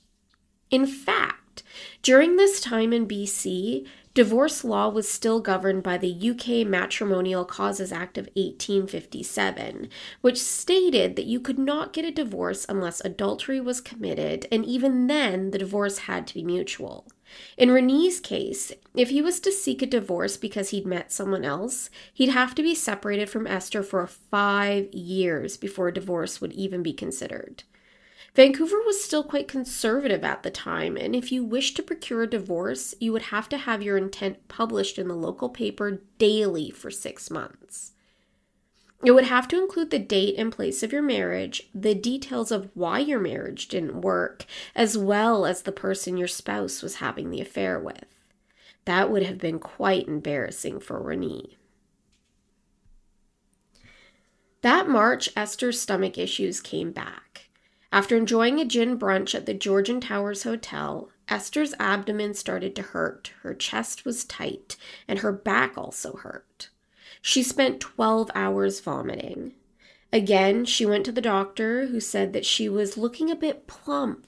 In 0.71 0.87
fact, 0.87 1.65
during 2.03 2.37
this 2.37 2.61
time 2.61 2.93
in 2.93 3.09
BC, 3.09 3.87
Divorce 4.13 4.65
law 4.65 4.89
was 4.89 5.09
still 5.09 5.39
governed 5.39 5.85
by 5.85 5.97
the 5.97 6.31
UK 6.31 6.67
Matrimonial 6.67 7.45
Causes 7.45 7.93
Act 7.93 8.19
of 8.19 8.27
1857, 8.35 9.89
which 10.21 10.43
stated 10.43 11.15
that 11.15 11.27
you 11.27 11.39
could 11.39 11.61
not 11.61 11.93
get 11.93 12.05
a 12.05 12.11
divorce 12.11 12.67
unless 12.69 13.01
adultery 13.05 13.61
was 13.61 13.81
committed, 13.81 14.49
and 14.51 14.65
even 14.65 15.07
then, 15.07 15.53
the 15.53 15.59
divorce 15.59 15.99
had 15.99 16.27
to 16.27 16.35
be 16.35 16.43
mutual. 16.43 17.07
In 17.57 17.71
Rene's 17.71 18.19
case, 18.19 18.73
if 18.97 19.11
he 19.11 19.23
was 19.23 19.39
to 19.41 19.53
seek 19.53 19.81
a 19.81 19.87
divorce 19.87 20.37
because 20.37 20.71
he'd 20.71 20.87
met 20.87 21.13
someone 21.13 21.45
else, 21.45 21.89
he'd 22.13 22.31
have 22.31 22.53
to 22.57 22.65
be 22.65 22.75
separated 22.75 23.31
from 23.31 23.47
Esther 23.47 23.85
for 23.85 24.05
five 24.09 24.93
years 24.93 25.57
before 25.57 25.87
a 25.87 25.95
divorce 25.95 26.41
would 26.41 26.53
even 26.55 26.83
be 26.83 26.93
considered. 26.93 27.63
Vancouver 28.35 28.81
was 28.87 29.03
still 29.03 29.25
quite 29.25 29.49
conservative 29.49 30.23
at 30.23 30.43
the 30.43 30.51
time, 30.51 30.97
and 30.97 31.17
if 31.17 31.33
you 31.33 31.45
wished 31.45 31.77
to 31.77 31.83
procure 31.83 32.23
a 32.23 32.31
divorce, 32.31 32.95
you 33.01 33.13
would 33.13 33.23
have 33.23 33.49
to 33.49 33.59
have 33.59 33.83
your 33.83 33.97
intent 33.97 34.47
published 34.47 34.99
in 34.99 35.09
the 35.09 35.15
local 35.15 35.49
paper 35.49 36.03
daily 36.19 36.71
for 36.71 36.91
six 36.91 37.31
months. 37.31 37.93
It 39.03 39.13
would 39.13 39.25
have 39.25 39.49
to 39.49 39.61
include 39.61 39.91
the 39.91 39.99
date 39.99 40.35
and 40.37 40.53
place 40.53 40.83
of 40.83 40.93
your 40.93 41.03
marriage, 41.03 41.71
the 41.75 41.95
details 41.95 42.53
of 42.53 42.71
why 42.75 42.99
your 42.99 43.19
marriage 43.19 43.67
didn't 43.67 44.03
work, 44.03 44.45
as 44.75 44.97
well 44.97 45.47
as 45.47 45.63
the 45.63 45.73
person 45.73 46.17
your 46.17 46.29
spouse 46.29 46.83
was 46.83 46.97
having 46.97 47.31
the 47.31 47.41
affair 47.41 47.81
with. 47.81 48.05
That 48.85 49.11
would 49.11 49.23
have 49.23 49.39
been 49.39 49.59
quite 49.59 50.07
embarrassing 50.07 50.81
for 50.81 51.01
Rene. 51.01 51.57
That 54.63 54.89
March, 54.89 55.31
Esther's 55.35 55.81
stomach 55.81 56.19
issues 56.19 56.61
came 56.61 56.93
back. 56.93 57.30
After 57.93 58.17
enjoying 58.17 58.61
a 58.61 58.65
gin 58.65 58.99
brunch 58.99 59.35
at 59.35 59.47
the 59.47 59.55
Georgian 59.55 60.01
Towers 60.01 60.45
Hotel, 60.45 61.11
Esther's 61.29 61.75
abdomen 61.81 62.35
started 62.35 62.77
to 62.77 62.83
hurt, 62.83 63.33
her 63.43 63.55
chest 63.55 64.05
was 64.05 64.25
tight, 64.25 64.77
and 65.09 65.21
her 65.21 65.33
back 65.33 65.77
also 65.77 66.15
hurt. 66.15 66.71
She 67.21 67.43
spent 67.43 67.81
12 67.81 68.31
hours 68.35 68.81
vomiting. 68.81 69.55
Again, 70.13 70.65
she 70.65 70.87
went 70.87 71.05
to 71.07 71.13
the 71.13 71.21
doctor, 71.21 71.87
who 71.87 72.01
said 72.01 72.33
that 72.33 72.47
she 72.47 72.69
was 72.69 72.97
looking 72.97 73.31
a 73.31 73.37
bit 73.37 73.67
plump 73.67 74.27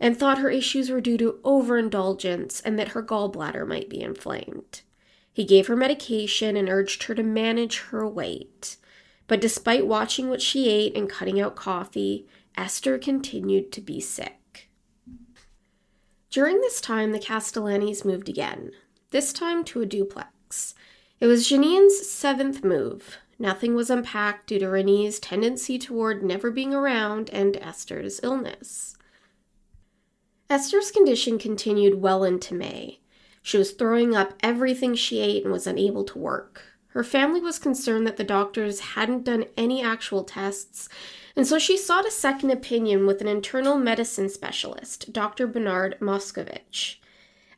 and 0.00 0.16
thought 0.16 0.38
her 0.38 0.50
issues 0.50 0.90
were 0.90 1.00
due 1.00 1.16
to 1.18 1.38
overindulgence 1.44 2.60
and 2.60 2.78
that 2.78 2.88
her 2.88 3.02
gallbladder 3.02 3.66
might 3.66 3.88
be 3.88 4.00
inflamed. 4.00 4.82
He 5.32 5.44
gave 5.44 5.66
her 5.66 5.76
medication 5.76 6.56
and 6.56 6.68
urged 6.68 7.04
her 7.04 7.14
to 7.14 7.22
manage 7.22 7.78
her 7.80 8.06
weight. 8.06 8.76
But 9.26 9.40
despite 9.40 9.86
watching 9.86 10.28
what 10.28 10.42
she 10.42 10.68
ate 10.68 10.96
and 10.96 11.08
cutting 11.08 11.40
out 11.40 11.56
coffee, 11.56 12.26
Esther 12.56 12.98
continued 12.98 13.72
to 13.72 13.80
be 13.80 14.00
sick. 14.00 14.68
During 16.30 16.60
this 16.60 16.80
time, 16.80 17.12
the 17.12 17.18
Castellanis 17.18 18.04
moved 18.04 18.28
again, 18.28 18.72
this 19.10 19.32
time 19.32 19.64
to 19.64 19.80
a 19.80 19.86
duplex. 19.86 20.74
It 21.20 21.26
was 21.26 21.48
Janine's 21.48 22.08
seventh 22.08 22.64
move. 22.64 23.18
Nothing 23.38 23.74
was 23.74 23.90
unpacked 23.90 24.48
due 24.48 24.58
to 24.60 24.68
Rene's 24.68 25.18
tendency 25.18 25.78
toward 25.78 26.22
never 26.22 26.50
being 26.50 26.74
around 26.74 27.30
and 27.30 27.56
Esther's 27.56 28.20
illness. 28.22 28.96
Esther's 30.48 30.90
condition 30.90 31.38
continued 31.38 32.00
well 32.00 32.22
into 32.22 32.54
May. 32.54 33.00
She 33.42 33.58
was 33.58 33.72
throwing 33.72 34.14
up 34.14 34.34
everything 34.42 34.94
she 34.94 35.20
ate 35.20 35.42
and 35.42 35.52
was 35.52 35.66
unable 35.66 36.04
to 36.04 36.18
work. 36.18 36.62
Her 36.88 37.04
family 37.04 37.40
was 37.40 37.58
concerned 37.58 38.06
that 38.06 38.16
the 38.16 38.24
doctors 38.24 38.80
hadn't 38.80 39.24
done 39.24 39.46
any 39.56 39.82
actual 39.82 40.22
tests, 40.22 40.88
and 41.36 41.46
so 41.46 41.58
she 41.58 41.76
sought 41.76 42.06
a 42.06 42.10
second 42.10 42.50
opinion 42.50 43.06
with 43.06 43.20
an 43.20 43.28
internal 43.28 43.76
medicine 43.76 44.28
specialist, 44.28 45.12
Dr. 45.12 45.46
Bernard 45.46 45.98
Moscovich. 46.00 46.96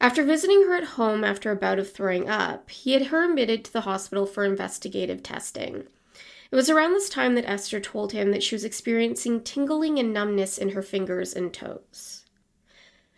After 0.01 0.23
visiting 0.23 0.63
her 0.67 0.75
at 0.75 0.85
home 0.85 1.25
after 1.25 1.51
a 1.51 1.57
bout 1.57 1.79
of 1.79 1.91
throwing 1.91 2.29
up, 2.29 2.71
he 2.71 2.93
had 2.93 3.07
her 3.07 3.25
admitted 3.25 3.65
to 3.65 3.73
the 3.73 3.83
hospital 3.83 4.27
for 4.27 4.45
investigative 4.45 5.23
testing. 5.23 5.85
It 6.51 6.57
was 6.57 6.71
around 6.71 6.93
this 6.93 7.09
time 7.09 7.35
that 7.35 7.49
Esther 7.49 7.81
told 7.81 8.13
him 8.13 8.31
that 8.31 8.43
she 8.43 8.55
was 8.55 8.65
experiencing 8.65 9.43
tingling 9.43 9.99
and 9.99 10.13
numbness 10.13 10.59
in 10.59 10.71
her 10.71 10.83
fingers 10.83 11.35
and 11.35 11.53
toes. 11.53 12.25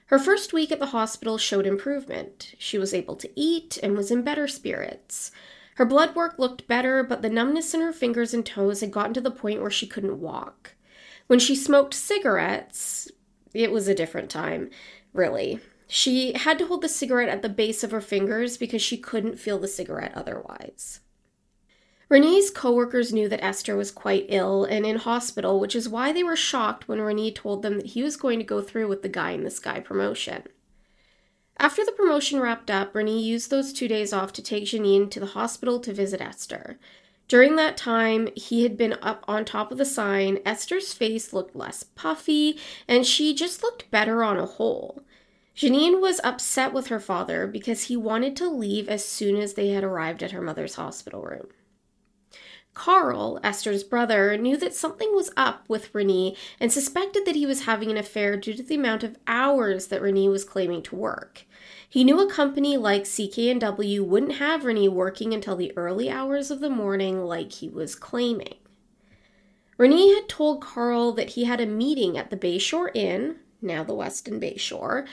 Her 0.07 0.19
first 0.19 0.55
week 0.55 0.73
at 0.73 0.79
the 0.79 0.87
hospital 0.87 1.37
showed 1.37 1.67
improvement. 1.67 2.55
She 2.59 2.79
was 2.79 2.95
able 2.95 3.17
to 3.17 3.31
eat 3.37 3.79
and 3.83 3.95
was 3.95 4.11
in 4.11 4.23
better 4.23 4.49
spirits. 4.49 5.31
Her 5.79 5.85
blood 5.85 6.17
work 6.17 6.41
looked 6.41 6.67
better, 6.67 7.05
but 7.05 7.23
the 7.23 7.31
numbness 7.31 7.73
in 7.73 7.81
her 7.83 7.93
fingers 7.93 8.35
and 8.35 8.45
toes 8.45 8.81
had 8.81 8.91
gotten 8.91 9.15
to 9.15 9.21
the 9.21 9.31
point 9.31 9.61
where 9.61 9.71
she 9.71 9.87
couldn't 9.87 10.21
walk. 10.21 10.75
When 11.29 11.39
she 11.39 11.55
smoked 11.55 11.95
cigarettes, 11.95 13.09
it 13.55 13.71
was 13.71 13.87
a 13.87 13.95
different 13.95 14.29
time, 14.29 14.71
really. 15.13 15.61
She 15.87 16.33
had 16.33 16.59
to 16.59 16.67
hold 16.67 16.83
the 16.83 16.89
cigarette 16.89 17.29
at 17.29 17.43
the 17.43 17.49
base 17.49 17.85
of 17.85 17.93
her 17.93 18.01
fingers 18.01 18.57
because 18.57 18.83
she 18.83 18.97
couldn't 18.97 19.39
feel 19.39 19.57
the 19.57 19.69
cigarette 19.69 20.11
otherwise. 20.17 20.99
Rene's 22.09 22.51
coworkers 22.51 23.13
knew 23.13 23.29
that 23.29 23.45
Esther 23.45 23.77
was 23.77 23.93
quite 23.93 24.27
ill 24.31 24.65
and 24.65 24.85
in 24.85 24.97
hospital, 24.97 25.61
which 25.61 25.77
is 25.77 25.89
why 25.89 26.13
they 26.13 26.25
were 26.25 26.35
shocked 26.35 26.89
when 26.89 27.01
Rene 27.01 27.31
told 27.31 27.63
them 27.63 27.77
that 27.77 27.87
he 27.87 28.03
was 28.03 28.17
going 28.17 28.41
to 28.41 28.45
go 28.45 28.61
through 28.61 28.89
with 28.89 29.03
the 29.03 29.09
Guy 29.09 29.31
in 29.31 29.45
the 29.45 29.51
Sky 29.51 29.79
promotion. 29.79 30.43
After 31.61 31.85
the 31.85 31.93
promotion 31.93 32.41
wrapped 32.41 32.71
up, 32.71 32.95
Rene 32.95 33.19
used 33.19 33.51
those 33.51 33.73
two 33.73 33.89
days 33.89 34.13
off 34.13 34.33
to 34.35 34.43
take 34.43 34.65
Janine 34.65 35.11
to 35.11 35.19
the 35.19 35.27
hospital 35.27 35.81
to 35.81 35.93
visit 35.93 36.21
Esther. 36.21 36.79
During 37.27 37.57
that 37.57 37.77
time, 37.77 38.29
he 38.37 38.63
had 38.63 38.77
been 38.77 38.97
up 39.03 39.25
on 39.27 39.45
top 39.45 39.73
of 39.73 39.79
the 39.79 39.85
sign. 39.85 40.39
Esther's 40.47 40.95
face 40.95 41.33
looked 41.33 41.57
less 41.57 41.83
puffy, 41.83 42.59
and 42.87 43.05
she 43.05 43.35
just 43.35 43.63
looked 43.63 43.91
better 43.91 44.23
on 44.23 44.39
a 44.39 44.47
whole. 44.47 45.03
Janine 45.57 46.01
was 46.01 46.21
upset 46.23 46.73
with 46.73 46.87
her 46.87 47.01
father 47.01 47.47
because 47.47 47.85
he 47.85 47.97
wanted 47.97 48.37
to 48.37 48.49
leave 48.49 48.89
as 48.89 49.05
soon 49.05 49.37
as 49.37 49.55
they 49.55 49.71
had 49.71 49.83
arrived 49.83 50.23
at 50.23 50.31
her 50.31 50.41
mother's 50.41 50.77
hospital 50.77 51.23
room. 51.23 51.49
Carl, 52.79 53.41
Esther's 53.43 53.83
brother, 53.83 54.39
knew 54.39 54.57
that 54.57 54.73
something 54.73 55.13
was 55.13 55.33
up 55.37 55.65
with 55.67 55.93
Rene 55.93 56.37
and 56.61 56.73
suspected 56.73 57.27
that 57.27 57.35
he 57.35 57.45
was 57.45 57.65
having 57.65 57.91
an 57.91 57.97
affair 57.97 58.37
due 58.37 58.55
to 58.55 58.63
the 58.63 58.77
amount 58.77 59.03
of 59.03 59.19
hours 59.27 59.89
that 59.89 60.01
Rene 60.01 60.29
was 60.29 60.45
claiming 60.45 60.83
to 60.83 60.95
work. 60.95 61.45
He 61.89 62.05
knew 62.05 62.21
a 62.21 62.31
company 62.31 62.77
like 62.77 63.03
CKNW 63.03 64.07
wouldn't 64.07 64.37
have 64.37 64.65
Rene 64.65 64.87
working 64.91 65.35
until 65.35 65.57
the 65.57 65.77
early 65.77 66.09
hours 66.09 66.53
of 66.53 66.61
the 66.61 66.71
morning 66.71 67.25
like 67.25 67.51
he 67.51 67.69
was 67.69 67.97
claiming. 67.97 68.55
Rene 69.77 70.15
had 70.15 70.29
told 70.29 70.63
Carl 70.63 71.11
that 71.15 71.31
he 71.31 71.45
had 71.45 71.61
a 71.61 71.67
meeting 71.67 72.17
at 72.17 72.31
the 72.31 72.37
Bayshore 72.37 72.93
Inn, 72.95 73.41
now 73.61 73.83
the 73.83 73.93
Westin 73.93 74.41
Bayshore, 74.41 75.05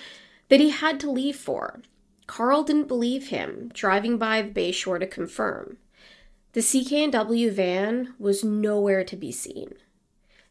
that 0.50 0.60
he 0.60 0.70
had 0.70 1.00
to 1.00 1.10
leave 1.10 1.36
for. 1.36 1.82
Carl 2.28 2.62
didn't 2.62 2.88
believe 2.88 3.30
him, 3.30 3.72
driving 3.74 4.20
by 4.20 4.44
the 4.44 4.52
Bayshore 4.52 5.00
to 5.00 5.08
confirm. 5.08 5.80
The 6.56 6.62
CKNW 6.62 7.52
van 7.52 8.14
was 8.18 8.46
nowhere 8.46 9.04
to 9.04 9.18
be 9.18 9.30
seen. 9.30 9.74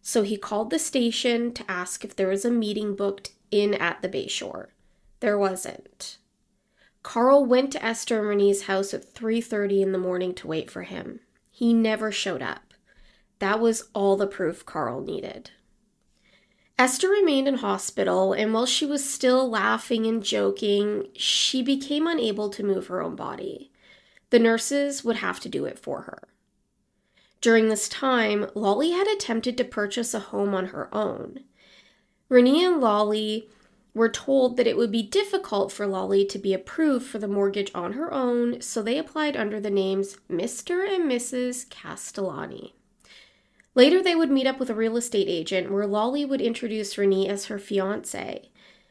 So 0.03 0.21
he 0.21 0.37
called 0.37 0.69
the 0.69 0.79
station 0.79 1.51
to 1.55 1.65
ask 1.67 2.05
if 2.05 2.15
there 2.15 2.29
was 2.29 2.45
a 2.45 2.51
meeting 2.51 2.95
booked 2.95 3.31
in 3.51 3.73
at 3.73 4.03
the 4.03 4.11
Bayshore. 4.11 4.67
There 5.21 5.39
wasn't. 5.39 6.19
Carl 7.03 7.47
went 7.47 7.73
to 7.73 7.83
Esther 7.83 8.19
and 8.19 8.29
Rene's 8.29 8.65
house 8.65 8.93
at 8.93 9.15
3:30 9.15 9.81
in 9.81 9.93
the 9.93 9.99
morning 9.99 10.35
to 10.35 10.47
wait 10.47 10.71
for 10.71 10.83
him. 10.83 11.21
He 11.51 11.73
never 11.73 12.13
showed 12.13 12.43
up. 12.43 12.75
That 13.39 13.59
was 13.59 13.89
all 13.95 14.19
the 14.19 14.27
proof 14.27 14.67
Carl 14.67 15.01
needed. 15.01 15.53
Esther 16.79 17.09
remained 17.09 17.49
in 17.49 17.55
hospital, 17.55 18.35
and 18.35 18.53
while 18.53 18.67
she 18.67 18.85
was 18.85 19.09
still 19.09 19.49
laughing 19.49 20.05
and 20.05 20.23
joking, 20.23 21.09
she 21.17 21.63
became 21.63 22.07
unable 22.07 22.51
to 22.51 22.63
move 22.63 22.89
her 22.89 23.01
own 23.01 23.17
body. 23.17 23.71
The 24.31 24.39
nurses 24.39 25.05
would 25.05 25.17
have 25.17 25.41
to 25.41 25.49
do 25.49 25.65
it 25.65 25.79
for 25.79 26.03
her. 26.03 26.29
During 27.41 27.69
this 27.69 27.89
time, 27.89 28.49
Lolly 28.55 28.93
had 28.93 29.07
attempted 29.07 29.59
to 29.59 29.65
purchase 29.65 30.15
a 30.15 30.19
home 30.19 30.55
on 30.55 30.67
her 30.67 30.93
own. 30.95 31.41
Rene 32.29 32.65
and 32.65 32.81
Lolly 32.81 33.49
were 33.95 34.09
told 34.09 34.57
that 34.57 34.67
it 34.67 34.77
would 34.77 34.91
be 34.91 35.03
difficult 35.03 35.71
for 35.71 35.87
Lolly 35.87 36.25
to 36.25 36.39
be 36.39 36.53
approved 36.53 37.07
for 37.07 37.19
the 37.19 37.29
mortgage 37.29 37.71
on 37.75 37.93
her 37.93 38.13
own, 38.13 38.61
so 38.61 38.83
they 38.83 38.99
applied 38.99 39.37
under 39.37 39.61
the 39.61 39.71
names 39.71 40.17
Mr. 40.29 40.89
and 40.89 41.05
Mrs. 41.05 41.69
Castellani. 41.69 42.75
Later, 43.75 44.03
they 44.03 44.15
would 44.15 44.31
meet 44.31 44.47
up 44.47 44.59
with 44.59 44.71
a 44.71 44.75
real 44.75 44.97
estate 44.97 45.29
agent 45.29 45.71
where 45.71 45.87
Lolly 45.87 46.25
would 46.25 46.41
introduce 46.41 46.97
Rene 46.97 47.29
as 47.29 47.47
her 47.47 47.59
fiance. 47.59 48.51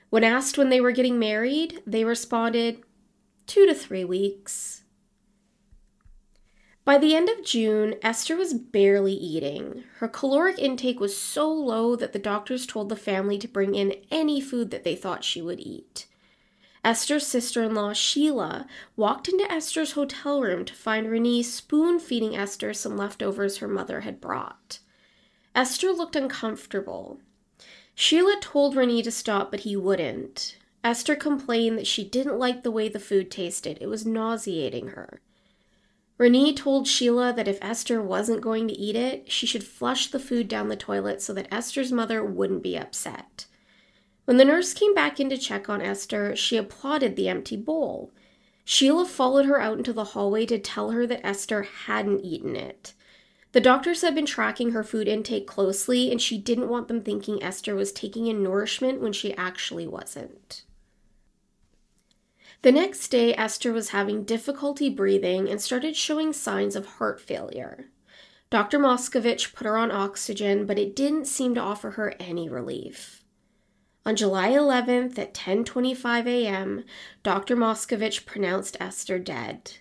When 0.09 0.23
asked 0.23 0.57
when 0.57 0.69
they 0.69 0.79
were 0.79 0.91
getting 0.91 1.17
married, 1.17 1.81
they 1.87 2.03
responded, 2.03 2.83
two 3.47 3.65
to 3.65 3.73
three 3.73 4.05
weeks. 4.05 4.82
By 6.85 6.97
the 6.97 7.15
end 7.15 7.29
of 7.29 7.45
June, 7.45 7.95
Esther 8.01 8.35
was 8.35 8.53
barely 8.53 9.13
eating. 9.13 9.85
Her 9.99 10.09
caloric 10.09 10.59
intake 10.59 10.99
was 10.99 11.15
so 11.15 11.49
low 11.49 11.95
that 11.95 12.11
the 12.11 12.19
doctors 12.19 12.65
told 12.65 12.89
the 12.89 12.97
family 12.97 13.37
to 13.37 13.47
bring 13.47 13.73
in 13.73 13.95
any 14.11 14.41
food 14.41 14.69
that 14.71 14.83
they 14.83 14.95
thought 14.95 15.23
she 15.23 15.41
would 15.41 15.61
eat. 15.61 16.07
Esther's 16.83 17.25
sister 17.25 17.63
in 17.63 17.73
law, 17.73 17.93
Sheila, 17.93 18.67
walked 18.97 19.29
into 19.29 19.49
Esther's 19.49 19.93
hotel 19.93 20.41
room 20.41 20.65
to 20.65 20.73
find 20.73 21.09
Rene 21.09 21.41
spoon 21.43 21.99
feeding 21.99 22.35
Esther 22.35 22.73
some 22.73 22.97
leftovers 22.97 23.57
her 23.57 23.69
mother 23.69 24.01
had 24.01 24.19
brought. 24.19 24.79
Esther 25.55 25.93
looked 25.93 26.17
uncomfortable. 26.17 27.21
Sheila 27.95 28.35
told 28.41 28.75
Rene 28.75 29.01
to 29.03 29.11
stop, 29.11 29.51
but 29.51 29.61
he 29.61 29.77
wouldn't. 29.77 30.57
Esther 30.83 31.15
complained 31.15 31.77
that 31.77 31.87
she 31.87 32.03
didn't 32.03 32.39
like 32.39 32.63
the 32.63 32.71
way 32.71 32.89
the 32.89 32.99
food 32.99 33.31
tasted, 33.31 33.77
it 33.79 33.87
was 33.87 34.05
nauseating 34.05 34.89
her. 34.89 35.21
Rene 36.17 36.53
told 36.53 36.87
Sheila 36.87 37.33
that 37.33 37.47
if 37.47 37.57
Esther 37.61 38.01
wasn't 38.01 38.41
going 38.41 38.67
to 38.67 38.77
eat 38.77 38.95
it, 38.95 39.31
she 39.31 39.47
should 39.47 39.63
flush 39.63 40.07
the 40.07 40.19
food 40.19 40.47
down 40.47 40.67
the 40.67 40.75
toilet 40.75 41.21
so 41.21 41.33
that 41.33 41.51
Esther's 41.51 41.91
mother 41.91 42.23
wouldn't 42.23 42.63
be 42.63 42.77
upset. 42.77 43.47
When 44.25 44.37
the 44.37 44.45
nurse 44.45 44.73
came 44.73 44.93
back 44.93 45.19
in 45.19 45.29
to 45.29 45.37
check 45.37 45.69
on 45.69 45.81
Esther, 45.81 46.35
she 46.35 46.55
applauded 46.55 47.15
the 47.15 47.27
empty 47.27 47.57
bowl. 47.57 48.11
Sheila 48.63 49.05
followed 49.05 49.45
her 49.45 49.59
out 49.59 49.77
into 49.77 49.91
the 49.91 50.05
hallway 50.05 50.45
to 50.45 50.59
tell 50.59 50.91
her 50.91 51.05
that 51.07 51.25
Esther 51.25 51.63
hadn't 51.63 52.23
eaten 52.23 52.55
it. 52.55 52.93
The 53.51 53.61
doctors 53.61 54.01
had 54.01 54.15
been 54.15 54.25
tracking 54.25 54.71
her 54.71 54.83
food 54.83 55.07
intake 55.07 55.45
closely, 55.45 56.11
and 56.11 56.21
she 56.21 56.37
didn't 56.37 56.69
want 56.69 56.87
them 56.87 57.01
thinking 57.01 57.43
Esther 57.43 57.75
was 57.75 57.91
taking 57.91 58.27
in 58.27 58.41
nourishment 58.41 59.01
when 59.01 59.13
she 59.13 59.35
actually 59.35 59.87
wasn't. 59.87 60.63
The 62.63 62.71
next 62.71 63.09
day, 63.09 63.35
Esther 63.35 63.73
was 63.73 63.89
having 63.89 64.23
difficulty 64.23 64.89
breathing 64.89 65.49
and 65.49 65.61
started 65.61 65.97
showing 65.97 66.31
signs 66.31 66.77
of 66.77 66.85
heart 66.85 67.19
failure. 67.19 67.89
Dr. 68.49 68.79
Moscovich 68.79 69.53
put 69.53 69.67
her 69.67 69.75
on 69.75 69.91
oxygen, 69.91 70.65
but 70.65 70.79
it 70.79 70.95
didn't 70.95 71.25
seem 71.25 71.53
to 71.55 71.61
offer 71.61 71.91
her 71.91 72.15
any 72.21 72.47
relief. 72.47 73.21
On 74.05 74.15
July 74.15 74.51
11th 74.51 75.19
at 75.19 75.33
10:25 75.33 76.25
a.m., 76.25 76.85
Dr. 77.21 77.57
Moscovich 77.57 78.25
pronounced 78.25 78.77
Esther 78.79 79.19
dead. 79.19 79.79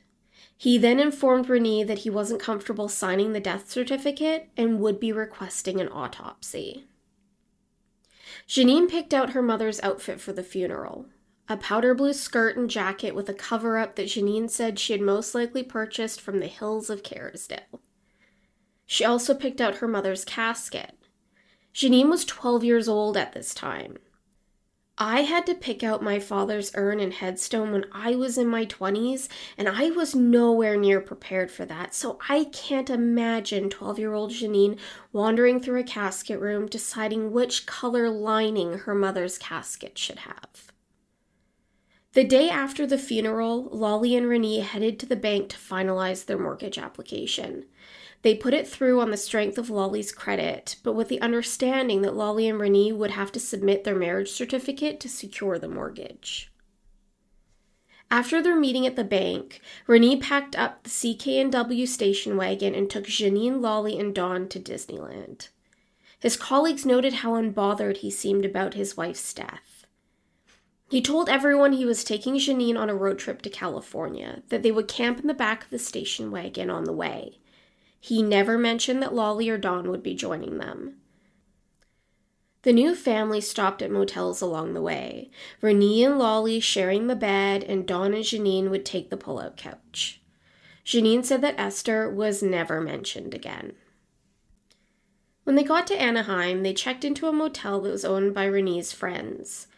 He 0.57 0.77
then 0.77 0.99
informed 0.99 1.49
Rene 1.49 1.85
that 1.85 1.99
he 1.99 2.11
wasn't 2.11 2.43
comfortable 2.43 2.89
signing 2.89 3.33
the 3.33 3.39
death 3.39 3.71
certificate 3.71 4.49
and 4.57 4.81
would 4.81 4.99
be 4.99 5.13
requesting 5.13 5.81
an 5.81 5.89
autopsy. 5.89 6.89
Janine 8.49 8.91
picked 8.91 9.15
out 9.15 9.31
her 9.31 9.43
mother's 9.43 9.81
outfit 9.83 10.21
for 10.21 10.33
the 10.33 10.43
funeral 10.43 11.07
a 11.49 11.57
powder 11.57 11.95
blue 11.95 12.13
skirt 12.13 12.57
and 12.57 12.71
jacket 12.71 13.15
with 13.15 13.29
a 13.29 13.35
cover 13.35 13.79
up 13.79 13.97
that 13.97 14.07
Janine 14.07 14.49
said 14.49 14.79
she 14.79 14.93
had 14.93 15.03
most 15.03 15.35
likely 15.35 15.63
purchased 15.63 16.21
from 16.21 16.41
the 16.41 16.47
hills 16.47 16.89
of 16.89 17.03
Kerrisdale. 17.03 17.81
She 18.87 19.05
also 19.05 19.35
picked 19.35 19.61
out 19.61 19.77
her 19.77 19.89
mother's 19.89 20.25
casket. 20.25 20.97
Janine 21.75 22.11
was 22.11 22.25
12 22.25 22.65
years 22.65 22.89
old 22.89 23.17
at 23.17 23.33
this 23.33 23.55
time. 23.55 23.99
I 24.99 25.23
had 25.23 25.47
to 25.47 25.55
pick 25.55 25.83
out 25.83 26.03
my 26.03 26.19
father's 26.19 26.71
urn 26.75 27.01
and 27.01 27.15
headstone 27.15 27.73
when 27.73 27.87
I 27.93 28.15
was 28.15 28.37
in 28.37 28.47
my 28.47 28.67
20s, 28.67 29.29
and 29.57 29.69
I 29.69 29.91
was 29.91 30.15
nowhere 30.15 30.77
near 30.77 31.01
prepared 31.01 31.51
for 31.51 31.65
that. 31.65 31.95
So 31.95 32.19
I 32.29 32.45
can't 32.53 32.91
imagine 32.91 33.71
12 33.71 33.99
year 33.99 34.13
old 34.13 34.33
Janine 34.33 34.79
wandering 35.13 35.61
through 35.61 35.81
a 35.81 35.85
casket 35.85 36.39
room 36.39 36.67
deciding 36.67 37.33
which 37.33 37.65
color 37.65 38.11
lining 38.11 38.81
her 38.81 38.95
mother's 38.95 39.39
casket 39.39 39.97
should 39.97 40.21
have. 40.21 40.72
The 42.15 42.25
day 42.25 42.51
after 42.51 42.87
the 42.87 42.99
funeral, 42.99 43.71
Lolly 43.73 44.15
and 44.15 44.29
Rene 44.29 44.59
headed 44.59 44.99
to 44.99 45.07
the 45.07 45.17
bank 45.17 45.49
to 45.49 45.57
finalize 45.57 46.27
their 46.27 46.39
mortgage 46.39 46.77
application. 46.77 47.65
They 48.21 48.35
put 48.35 48.53
it 48.53 48.69
through 48.69 49.01
on 49.01 49.11
the 49.11 49.17
strength 49.17 49.57
of 49.57 49.71
Lolly's 49.71 50.13
credit, 50.13 50.77
but 50.83 50.93
with 50.93 51.09
the 51.09 51.21
understanding 51.23 52.03
that 52.03 52.15
Lolly 52.15 52.47
and 52.49 52.61
Rene 52.61 52.93
would 52.93 53.13
have 53.13 53.33
to 53.33 53.41
submit 53.41 53.85
their 53.85 53.97
marriage 53.97 54.31
certificate 54.31 55.01
to 55.01 55.09
secure 55.09 55.59
the 55.59 55.69
mortgage. 55.69 56.53
After 58.11 58.43
their 58.43 58.61
meeting 58.61 58.87
at 58.87 58.95
the 58.95 59.05
bank, 59.05 59.63
Rene 59.87 60.19
packed 60.19 60.55
up 60.55 60.83
the 60.83 60.91
CKNW 60.91 61.89
station 61.89 62.37
wagon 62.37 62.75
and 62.75 62.91
took 62.91 63.07
Janine, 63.07 63.63
Lolly, 63.63 63.99
and 63.99 64.15
Don 64.15 64.49
to 64.49 64.61
Disneyland. 64.61 65.49
His 66.21 66.37
colleagues 66.37 66.85
noted 66.85 67.15
how 67.15 67.33
unbothered 67.33 67.97
he 67.97 68.11
seemed 68.11 68.45
about 68.45 68.75
his 68.75 68.99
wife's 68.99 69.33
death. 69.33 69.72
He 70.93 71.01
told 71.01 71.31
everyone 71.31 71.73
he 71.73 71.87
was 71.87 72.05
taking 72.05 72.35
Janine 72.35 72.79
on 72.79 72.91
a 72.91 72.95
road 72.95 73.19
trip 73.19 73.41
to 73.43 73.49
California, 73.49 74.43
that 74.51 74.63
they 74.63 74.71
would 74.71 74.89
camp 74.89 75.21
in 75.21 75.27
the 75.27 75.33
back 75.33 75.65
of 75.65 75.71
the 75.71 75.79
station 75.79 76.31
wagon 76.31 76.69
on 76.69 76.85
the 76.85 76.93
way. 76.93 77.39
He 77.99 78.23
never 78.23 78.59
mentioned 78.59 79.03
that 79.03 79.15
Lolly 79.15 79.49
or 79.49 79.57
Don 79.57 79.89
would 79.89 80.03
be 80.03 80.15
joining 80.15 80.59
them. 80.59 80.97
The 82.61 82.75
new 82.75 82.95
family 82.95 83.41
stopped 83.41 83.81
at 83.81 83.91
motels 83.91 84.43
along 84.43 84.75
the 84.75 84.83
way, 84.83 85.31
Rene 85.63 86.03
and 86.03 86.19
Lolly 86.19 86.61
sharing 86.61 87.07
the 87.07 87.17
bed, 87.17 87.65
and 87.65 87.87
Don 87.87 88.13
and 88.13 88.23
Janine 88.23 88.69
would 88.69 88.85
take 88.85 89.09
the 89.09 89.17
pull-out 89.17 89.57
couch. 89.57 90.21
Janine 90.85 91.25
said 91.25 91.41
that 91.41 91.59
Esther 91.59 92.11
was 92.11 92.43
never 92.43 92.83
mentioned 92.83 93.33
again. 93.33 93.73
When 95.45 95.57
they 95.57 95.65
got 95.65 95.87
to 95.87 95.99
Anaheim, 95.99 96.63
they 96.63 96.75
checked 96.75 97.03
into 97.03 97.29
a 97.29 97.33
motel 97.33 97.81
that 97.81 97.91
was 97.91 98.05
owned 98.05 98.35
by 98.35 98.45
Rene's 98.45 98.93
friends. 98.93 99.69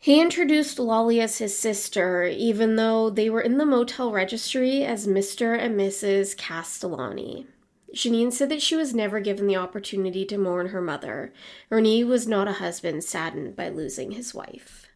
He 0.00 0.20
introduced 0.20 0.78
Lolly 0.78 1.20
as 1.20 1.38
his 1.38 1.58
sister, 1.58 2.24
even 2.24 2.76
though 2.76 3.10
they 3.10 3.28
were 3.28 3.40
in 3.40 3.58
the 3.58 3.66
motel 3.66 4.12
registry 4.12 4.84
as 4.84 5.08
Mr. 5.08 5.58
and 5.58 5.78
Mrs. 5.78 6.36
Castellani. 6.36 7.46
Janine 7.92 8.32
said 8.32 8.48
that 8.50 8.62
she 8.62 8.76
was 8.76 8.94
never 8.94 9.18
given 9.18 9.46
the 9.46 9.56
opportunity 9.56 10.24
to 10.26 10.38
mourn 10.38 10.68
her 10.68 10.80
mother. 10.80 11.32
Rene 11.68 12.04
was 12.04 12.28
not 12.28 12.46
a 12.46 12.52
husband 12.52 13.02
saddened 13.02 13.56
by 13.56 13.68
losing 13.68 14.12
his 14.12 14.32
wife. 14.32 14.86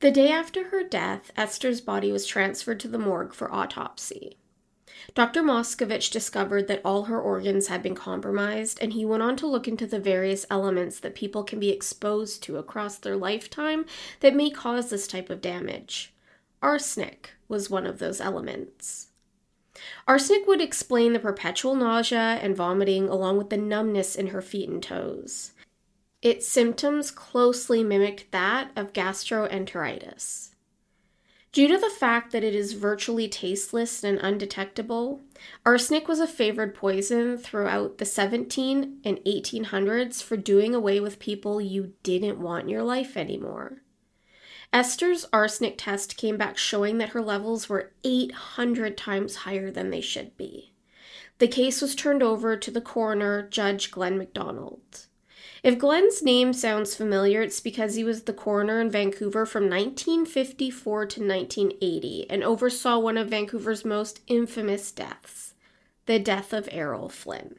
The 0.00 0.10
day 0.10 0.30
after 0.30 0.68
her 0.68 0.82
death, 0.82 1.30
Esther's 1.36 1.80
body 1.80 2.12
was 2.12 2.26
transferred 2.26 2.80
to 2.80 2.88
the 2.88 2.98
morgue 2.98 3.32
for 3.32 3.52
autopsy. 3.52 4.36
Dr. 5.14 5.42
Moskovich 5.42 6.10
discovered 6.10 6.68
that 6.68 6.82
all 6.84 7.04
her 7.04 7.20
organs 7.20 7.66
had 7.66 7.82
been 7.82 7.94
compromised, 7.94 8.78
and 8.80 8.92
he 8.92 9.04
went 9.04 9.22
on 9.22 9.36
to 9.36 9.46
look 9.46 9.66
into 9.66 9.86
the 9.86 10.00
various 10.00 10.46
elements 10.50 11.00
that 11.00 11.14
people 11.14 11.42
can 11.42 11.58
be 11.58 11.70
exposed 11.70 12.42
to 12.44 12.56
across 12.56 12.98
their 12.98 13.16
lifetime 13.16 13.86
that 14.20 14.36
may 14.36 14.50
cause 14.50 14.90
this 14.90 15.06
type 15.06 15.30
of 15.30 15.40
damage. 15.40 16.12
Arsenic 16.62 17.30
was 17.48 17.70
one 17.70 17.86
of 17.86 17.98
those 17.98 18.20
elements. 18.20 19.08
Arsenic 20.06 20.46
would 20.46 20.60
explain 20.60 21.12
the 21.12 21.18
perpetual 21.18 21.74
nausea 21.74 22.38
and 22.42 22.56
vomiting, 22.56 23.08
along 23.08 23.38
with 23.38 23.50
the 23.50 23.56
numbness 23.56 24.14
in 24.14 24.28
her 24.28 24.42
feet 24.42 24.68
and 24.68 24.82
toes. 24.82 25.52
Its 26.22 26.46
symptoms 26.46 27.10
closely 27.10 27.82
mimicked 27.82 28.30
that 28.30 28.70
of 28.76 28.92
gastroenteritis. 28.92 30.49
Due 31.52 31.66
to 31.66 31.76
the 31.76 31.90
fact 31.90 32.30
that 32.30 32.44
it 32.44 32.54
is 32.54 32.74
virtually 32.74 33.28
tasteless 33.28 34.04
and 34.04 34.20
undetectable, 34.20 35.22
arsenic 35.66 36.06
was 36.06 36.20
a 36.20 36.26
favored 36.26 36.76
poison 36.76 37.36
throughout 37.36 37.98
the 37.98 38.04
17 38.04 39.00
and 39.04 39.18
1800s 39.18 40.22
for 40.22 40.36
doing 40.36 40.76
away 40.76 41.00
with 41.00 41.18
people 41.18 41.60
you 41.60 41.92
didn't 42.04 42.38
want 42.38 42.64
in 42.64 42.68
your 42.68 42.84
life 42.84 43.16
anymore. 43.16 43.82
Esther's 44.72 45.26
arsenic 45.32 45.76
test 45.76 46.16
came 46.16 46.36
back 46.36 46.56
showing 46.56 46.98
that 46.98 47.08
her 47.08 47.20
levels 47.20 47.68
were 47.68 47.92
800 48.04 48.96
times 48.96 49.36
higher 49.36 49.72
than 49.72 49.90
they 49.90 50.00
should 50.00 50.36
be. 50.36 50.72
The 51.38 51.48
case 51.48 51.82
was 51.82 51.96
turned 51.96 52.22
over 52.22 52.56
to 52.56 52.70
the 52.70 52.80
coroner, 52.80 53.42
Judge 53.48 53.90
Glenn 53.90 54.16
McDonald. 54.16 55.06
If 55.62 55.78
Glenn's 55.78 56.22
name 56.22 56.52
sounds 56.52 56.94
familiar, 56.94 57.42
it's 57.42 57.60
because 57.60 57.94
he 57.94 58.04
was 58.04 58.22
the 58.22 58.32
coroner 58.32 58.80
in 58.80 58.90
Vancouver 58.90 59.44
from 59.44 59.64
1954 59.64 61.06
to 61.06 61.20
1980 61.20 62.30
and 62.30 62.42
oversaw 62.42 62.98
one 62.98 63.18
of 63.18 63.28
Vancouver's 63.28 63.84
most 63.84 64.20
infamous 64.26 64.90
deaths 64.90 65.54
the 66.06 66.18
death 66.18 66.52
of 66.52 66.68
Errol 66.72 67.08
Flynn. 67.08 67.56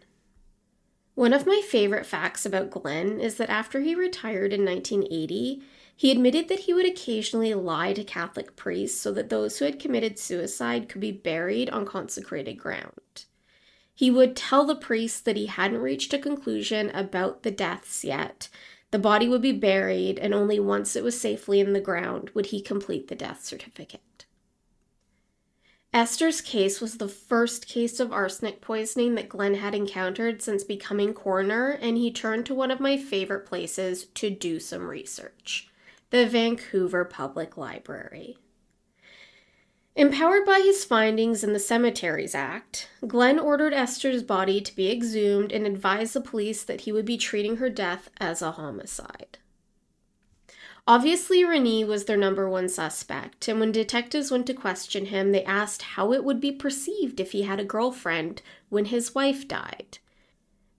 One 1.16 1.32
of 1.32 1.46
my 1.46 1.62
favorite 1.66 2.06
facts 2.06 2.46
about 2.46 2.70
Glenn 2.72 3.22
is 3.22 3.36
that 3.36 3.50
after 3.50 3.80
he 3.80 3.96
retired 3.96 4.52
in 4.52 4.66
1980, 4.66 5.62
he 5.96 6.12
admitted 6.12 6.50
that 6.50 6.62
he 6.62 6.74
would 6.74 6.86
occasionally 6.86 7.54
lie 7.54 7.94
to 7.94 8.04
Catholic 8.04 8.56
priests 8.56 9.00
so 9.00 9.12
that 9.14 9.30
those 9.30 9.60
who 9.60 9.66
had 9.66 9.80
committed 9.80 10.18
suicide 10.18 10.90
could 10.90 11.00
be 11.00 11.12
buried 11.12 11.70
on 11.70 11.86
consecrated 11.86 12.56
ground. 12.56 13.26
He 14.02 14.10
would 14.10 14.36
tell 14.36 14.66
the 14.66 14.74
priest 14.74 15.26
that 15.26 15.38
he 15.38 15.46
hadn't 15.46 15.78
reached 15.78 16.12
a 16.12 16.18
conclusion 16.18 16.90
about 16.90 17.44
the 17.44 17.52
deaths 17.52 18.04
yet. 18.04 18.50
The 18.90 18.98
body 18.98 19.28
would 19.28 19.44
be 19.44 19.52
buried, 19.52 20.18
and 20.18 20.34
only 20.34 20.60
once 20.60 20.96
it 20.96 21.04
was 21.04 21.22
safely 21.22 21.60
in 21.60 21.74
the 21.74 21.80
ground 21.80 22.32
would 22.34 22.48
he 22.48 22.64
complete 22.64 23.10
the 23.10 23.16
death 23.16 23.46
certificate. 23.46 24.26
Esther's 25.94 26.42
case 26.42 26.82
was 26.82 26.98
the 26.98 27.08
first 27.08 27.68
case 27.68 28.00
of 28.00 28.12
arsenic 28.12 28.60
poisoning 28.60 29.14
that 29.14 29.30
Glenn 29.30 29.54
had 29.54 29.76
encountered 29.76 30.42
since 30.42 30.64
becoming 30.64 31.14
coroner, 31.14 31.70
and 31.70 31.96
he 31.96 32.12
turned 32.12 32.48
to 32.48 32.56
one 32.56 32.72
of 32.72 32.80
my 32.80 32.98
favorite 32.98 33.46
places 33.46 34.06
to 34.16 34.32
do 34.32 34.60
some 34.60 34.90
research 34.90 35.70
the 36.10 36.26
Vancouver 36.26 37.06
Public 37.06 37.56
Library. 37.56 38.36
Empowered 39.96 40.46
by 40.46 40.62
his 40.62 40.86
findings 40.86 41.44
in 41.44 41.52
the 41.52 41.60
Cemeteries 41.60 42.34
Act, 42.34 42.88
Glenn 43.06 43.38
ordered 43.38 43.74
Esther's 43.74 44.24
body 44.24 44.62
to 44.62 44.76
be 44.76 44.90
exhumed 44.90 45.52
and 45.52 45.68
advised 45.68 46.14
the 46.14 46.22
police 46.22 46.64
that 46.64 46.82
he 46.82 46.92
would 46.94 47.06
be 47.06 47.18
treating 47.18 47.58
her 47.58 47.70
death 47.70 48.10
as 48.18 48.42
a 48.42 48.52
homicide. 48.52 49.38
Obviously, 50.88 51.44
Rene 51.44 51.84
was 51.84 52.06
their 52.06 52.18
number 52.18 52.50
one 52.50 52.70
suspect, 52.70 53.48
and 53.48 53.60
when 53.60 53.72
detectives 53.72 54.32
went 54.32 54.48
to 54.48 54.54
question 54.54 55.08
him, 55.08 55.32
they 55.32 55.44
asked 55.44 55.82
how 55.82 56.14
it 56.14 56.24
would 56.24 56.40
be 56.40 56.52
perceived 56.52 57.20
if 57.20 57.34
he 57.34 57.44
had 57.44 57.60
a 57.60 57.66
girlfriend 57.66 58.42
when 58.70 58.86
his 58.86 59.14
wife 59.14 59.48
died. 59.48 60.00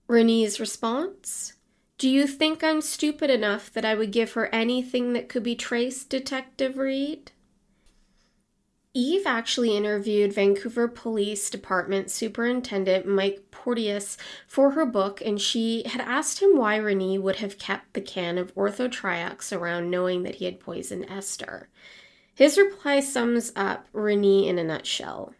Rene's 0.07 0.59
response 0.59 1.53
Do 1.97 2.09
you 2.09 2.27
think 2.27 2.63
I'm 2.63 2.81
stupid 2.81 3.29
enough 3.29 3.71
that 3.73 3.85
I 3.85 3.93
would 3.93 4.11
give 4.11 4.33
her 4.33 4.53
anything 4.53 5.13
that 5.13 5.29
could 5.29 5.43
be 5.43 5.55
traced, 5.55 6.09
Detective 6.09 6.77
Reed? 6.77 7.31
Eve 8.95 9.25
actually 9.25 9.75
interviewed 9.75 10.31
Vancouver 10.31 10.87
Police 10.87 11.49
Department 11.49 12.11
Superintendent 12.11 13.07
Mike 13.07 13.41
Porteous 13.49 14.17
for 14.47 14.71
her 14.71 14.85
book, 14.85 15.19
and 15.25 15.41
she 15.41 15.81
had 15.87 16.01
asked 16.01 16.39
him 16.39 16.55
why 16.55 16.75
Rene 16.75 17.17
would 17.17 17.37
have 17.37 17.57
kept 17.57 17.93
the 17.93 18.01
can 18.01 18.37
of 18.37 18.53
orthotriox 18.53 19.51
around 19.51 19.89
knowing 19.89 20.21
that 20.23 20.35
he 20.35 20.45
had 20.45 20.59
poisoned 20.59 21.07
Esther. 21.09 21.69
His 22.35 22.55
reply 22.55 22.99
sums 22.99 23.51
up 23.55 23.87
Rene 23.93 24.47
in 24.47 24.59
a 24.59 24.63
nutshell. 24.63 25.33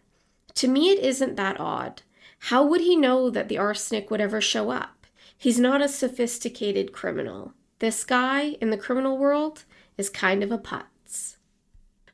To 0.56 0.68
me, 0.68 0.90
it 0.90 1.04
isn't 1.04 1.36
that 1.36 1.60
odd. 1.60 2.02
How 2.40 2.66
would 2.66 2.82
he 2.82 2.96
know 2.96 3.30
that 3.30 3.50
the 3.50 3.60
arsenic 3.60 4.10
would 4.10 4.22
ever 4.22 4.42
show 4.42 4.72
up? 4.72 5.06
He's 5.38 5.60
not 5.60 5.82
a 5.82 5.88
sophisticated 5.88 6.92
criminal. 6.92 7.54
This 7.78 8.04
guy, 8.04 8.56
in 8.62 8.72
the 8.72 8.78
criminal 8.78 9.18
world, 9.18 9.66
is 9.96 10.10
kind 10.10 10.42
of 10.42 10.52
a 10.52 10.58
putt. 10.58 10.88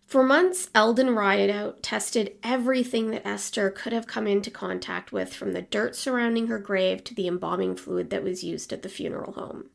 For 0.10 0.24
months, 0.24 0.72
Eldon 0.74 1.12
Rideout 1.12 1.84
tested 1.84 2.36
everything 2.42 3.12
that 3.12 3.28
Esther 3.28 3.70
could 3.70 3.94
have 3.94 4.08
come 4.08 4.26
into 4.26 4.50
contact 4.50 5.12
with, 5.12 5.36
from 5.36 5.54
the 5.54 5.62
dirt 5.62 5.96
surrounding 5.96 6.48
her 6.48 6.58
grave 6.58 7.04
to 7.04 7.14
the 7.14 7.28
embalming 7.28 7.76
fluid 7.76 8.10
that 8.10 8.24
was 8.24 8.44
used 8.44 8.74
at 8.74 8.82
the 8.82 8.90
funeral 8.90 9.34
home. 9.34 9.70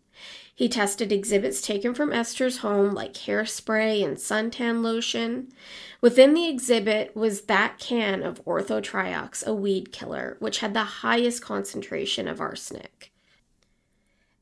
He 0.52 0.68
tested 0.68 1.12
exhibits 1.12 1.60
taken 1.60 1.94
from 1.94 2.12
Esther's 2.12 2.58
home, 2.58 2.94
like 2.94 3.14
hairspray 3.14 4.04
and 4.04 4.16
suntan 4.16 4.82
lotion. 4.82 5.52
Within 6.00 6.34
the 6.34 6.48
exhibit 6.48 7.14
was 7.14 7.42
that 7.42 7.78
can 7.78 8.24
of 8.24 8.44
orthotriox, 8.44 9.46
a 9.46 9.54
weed 9.54 9.92
killer, 9.92 10.36
which 10.40 10.58
had 10.58 10.74
the 10.74 10.82
highest 11.04 11.42
concentration 11.42 12.26
of 12.26 12.40
arsenic. 12.40 13.12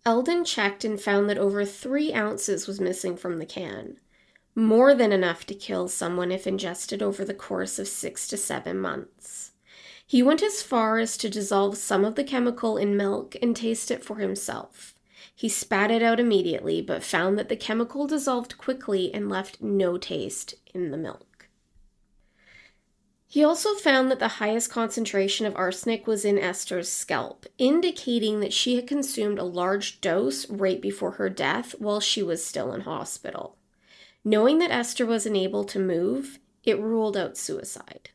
Eldon 0.07 0.46
checked 0.46 0.87
and 0.87 0.98
found 0.98 1.28
that 1.28 1.37
over 1.37 1.66
three 1.66 2.14
ounces 2.14 2.66
was 2.66 2.81
missing 2.81 3.14
from 3.14 3.38
the 3.38 3.44
can 3.44 3.98
more 4.54 4.94
than 4.94 5.12
enough 5.12 5.46
to 5.46 5.54
kill 5.54 5.88
someone 5.88 6.30
if 6.30 6.46
ingested 6.46 7.02
over 7.02 7.24
the 7.24 7.34
course 7.34 7.78
of 7.78 7.88
six 7.88 8.28
to 8.28 8.36
seven 8.36 8.78
months. 8.78 9.52
He 10.06 10.22
went 10.22 10.42
as 10.42 10.62
far 10.62 10.98
as 10.98 11.16
to 11.18 11.30
dissolve 11.30 11.78
some 11.78 12.04
of 12.04 12.16
the 12.16 12.24
chemical 12.24 12.76
in 12.76 12.96
milk 12.96 13.34
and 13.40 13.56
taste 13.56 13.90
it 13.90 14.04
for 14.04 14.16
himself. 14.16 14.94
He 15.34 15.48
spat 15.48 15.90
it 15.90 16.02
out 16.02 16.20
immediately, 16.20 16.82
but 16.82 17.02
found 17.02 17.38
that 17.38 17.48
the 17.48 17.56
chemical 17.56 18.06
dissolved 18.06 18.58
quickly 18.58 19.12
and 19.14 19.30
left 19.30 19.62
no 19.62 19.96
taste 19.96 20.54
in 20.74 20.90
the 20.90 20.98
milk. 20.98 21.48
He 23.26 23.42
also 23.42 23.74
found 23.74 24.10
that 24.10 24.18
the 24.18 24.28
highest 24.28 24.70
concentration 24.70 25.46
of 25.46 25.56
arsenic 25.56 26.06
was 26.06 26.26
in 26.26 26.38
Esther's 26.38 26.90
scalp, 26.90 27.46
indicating 27.56 28.40
that 28.40 28.52
she 28.52 28.76
had 28.76 28.86
consumed 28.86 29.38
a 29.38 29.44
large 29.44 30.02
dose 30.02 30.46
right 30.50 30.82
before 30.82 31.12
her 31.12 31.30
death 31.30 31.74
while 31.78 32.00
she 32.00 32.22
was 32.22 32.44
still 32.44 32.74
in 32.74 32.82
hospital. 32.82 33.56
Knowing 34.24 34.58
that 34.58 34.70
Esther 34.70 35.04
was 35.04 35.26
unable 35.26 35.64
to 35.64 35.78
move, 35.78 36.38
it 36.62 36.78
ruled 36.78 37.16
out 37.16 37.37
suicide. 37.37 38.11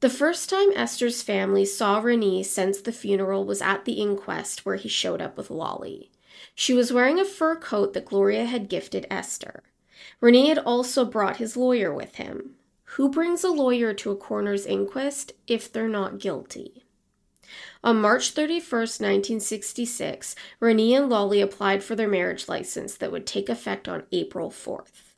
The 0.00 0.10
first 0.10 0.50
time 0.50 0.70
Esther's 0.74 1.22
family 1.22 1.64
saw 1.64 2.00
Rennie 2.00 2.42
since 2.42 2.80
the 2.80 2.92
funeral 2.92 3.44
was 3.44 3.62
at 3.62 3.84
the 3.84 3.94
inquest 3.94 4.66
where 4.66 4.76
he 4.76 4.88
showed 4.88 5.22
up 5.22 5.36
with 5.36 5.50
Lolly. 5.50 6.10
She 6.54 6.74
was 6.74 6.92
wearing 6.92 7.18
a 7.18 7.24
fur 7.24 7.56
coat 7.56 7.94
that 7.94 8.04
Gloria 8.04 8.44
had 8.44 8.68
gifted 8.68 9.06
Esther. 9.10 9.62
Rennie 10.20 10.48
had 10.48 10.58
also 10.58 11.04
brought 11.04 11.38
his 11.38 11.56
lawyer 11.56 11.94
with 11.94 12.16
him. 12.16 12.56
Who 12.96 13.08
brings 13.08 13.44
a 13.44 13.50
lawyer 13.50 13.94
to 13.94 14.10
a 14.10 14.16
coroner's 14.16 14.66
inquest 14.66 15.32
if 15.46 15.72
they're 15.72 15.88
not 15.88 16.18
guilty? 16.18 16.85
On 17.84 18.00
March 18.00 18.34
31st, 18.34 19.00
1966, 19.00 20.34
Rene 20.60 20.94
and 20.94 21.08
Lolly 21.08 21.40
applied 21.40 21.82
for 21.82 21.94
their 21.94 22.08
marriage 22.08 22.48
license 22.48 22.96
that 22.96 23.12
would 23.12 23.26
take 23.26 23.48
effect 23.48 23.88
on 23.88 24.04
April 24.12 24.50
4th. 24.50 25.14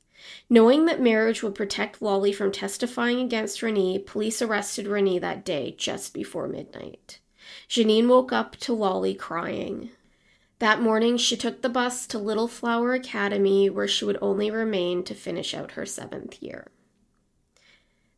Knowing 0.50 0.86
that 0.86 1.00
marriage 1.00 1.42
would 1.42 1.54
protect 1.54 2.02
Lolly 2.02 2.32
from 2.32 2.52
testifying 2.52 3.20
against 3.20 3.62
Rene, 3.62 3.98
police 4.00 4.42
arrested 4.42 4.86
Rene 4.86 5.18
that 5.18 5.44
day 5.44 5.74
just 5.78 6.12
before 6.12 6.48
midnight. 6.48 7.20
Janine 7.68 8.08
woke 8.08 8.32
up 8.32 8.56
to 8.56 8.72
Lolly 8.72 9.14
crying. 9.14 9.90
That 10.58 10.82
morning, 10.82 11.16
she 11.16 11.36
took 11.36 11.62
the 11.62 11.68
bus 11.68 12.06
to 12.08 12.18
Little 12.18 12.48
Flower 12.48 12.92
Academy, 12.92 13.70
where 13.70 13.86
she 13.86 14.04
would 14.04 14.18
only 14.20 14.50
remain 14.50 15.04
to 15.04 15.14
finish 15.14 15.54
out 15.54 15.72
her 15.72 15.86
seventh 15.86 16.42
year. 16.42 16.68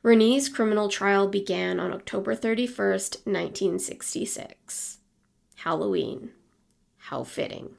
Rennie's 0.03 0.49
criminal 0.49 0.89
trial 0.89 1.29
began 1.29 1.79
on 1.79 1.93
October 1.93 2.35
31st, 2.35 3.27
1966. 3.27 4.99
Halloween. 5.57 6.31
How 6.97 7.23
fitting. 7.23 7.75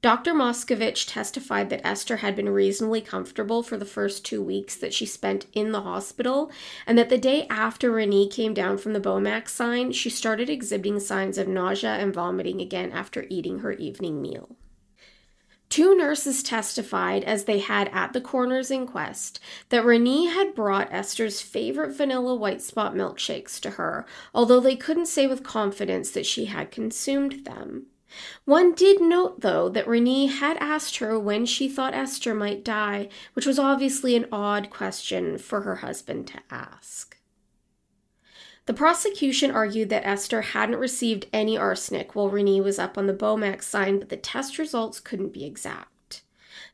Dr. 0.00 0.32
Moskovich 0.32 1.06
testified 1.06 1.68
that 1.68 1.86
Esther 1.86 2.18
had 2.18 2.34
been 2.34 2.48
reasonably 2.48 3.02
comfortable 3.02 3.62
for 3.62 3.76
the 3.76 3.84
first 3.84 4.24
two 4.24 4.42
weeks 4.42 4.74
that 4.76 4.94
she 4.94 5.04
spent 5.04 5.44
in 5.52 5.72
the 5.72 5.82
hospital, 5.82 6.50
and 6.86 6.96
that 6.96 7.10
the 7.10 7.18
day 7.18 7.46
after 7.50 7.90
Rene 7.90 8.28
came 8.28 8.54
down 8.54 8.78
from 8.78 8.94
the 8.94 9.00
Bowmac 9.00 9.50
sign, 9.50 9.92
she 9.92 10.08
started 10.08 10.48
exhibiting 10.48 10.98
signs 10.98 11.36
of 11.36 11.46
nausea 11.46 11.96
and 11.96 12.14
vomiting 12.14 12.62
again 12.62 12.90
after 12.90 13.26
eating 13.28 13.58
her 13.58 13.72
evening 13.72 14.22
meal. 14.22 14.56
Two 15.74 15.96
nurses 15.96 16.40
testified, 16.40 17.24
as 17.24 17.46
they 17.46 17.58
had 17.58 17.88
at 17.92 18.12
the 18.12 18.20
coroner's 18.20 18.70
inquest, 18.70 19.40
that 19.70 19.84
Rennie 19.84 20.26
had 20.26 20.54
brought 20.54 20.92
Esther's 20.92 21.40
favorite 21.40 21.96
vanilla 21.96 22.36
white 22.36 22.62
spot 22.62 22.94
milkshakes 22.94 23.58
to 23.58 23.70
her, 23.70 24.06
although 24.32 24.60
they 24.60 24.76
couldn't 24.76 25.06
say 25.06 25.26
with 25.26 25.42
confidence 25.42 26.12
that 26.12 26.26
she 26.26 26.44
had 26.44 26.70
consumed 26.70 27.44
them. 27.44 27.86
One 28.44 28.72
did 28.72 29.00
note, 29.00 29.40
though, 29.40 29.68
that 29.68 29.88
Rennie 29.88 30.26
had 30.26 30.58
asked 30.58 30.98
her 30.98 31.18
when 31.18 31.44
she 31.44 31.68
thought 31.68 31.92
Esther 31.92 32.36
might 32.36 32.64
die, 32.64 33.08
which 33.32 33.44
was 33.44 33.58
obviously 33.58 34.14
an 34.14 34.28
odd 34.30 34.70
question 34.70 35.38
for 35.38 35.62
her 35.62 35.74
husband 35.74 36.28
to 36.28 36.38
ask. 36.52 37.16
The 38.66 38.74
prosecution 38.74 39.50
argued 39.50 39.90
that 39.90 40.06
Esther 40.06 40.40
hadn't 40.40 40.78
received 40.78 41.26
any 41.32 41.56
arsenic 41.56 42.14
while 42.14 42.30
Rennie 42.30 42.62
was 42.62 42.78
up 42.78 42.96
on 42.96 43.06
the 43.06 43.12
Bowmac 43.12 43.62
sign, 43.62 43.98
but 43.98 44.08
the 44.08 44.16
test 44.16 44.58
results 44.58 45.00
couldn't 45.00 45.34
be 45.34 45.44
exact. 45.44 46.22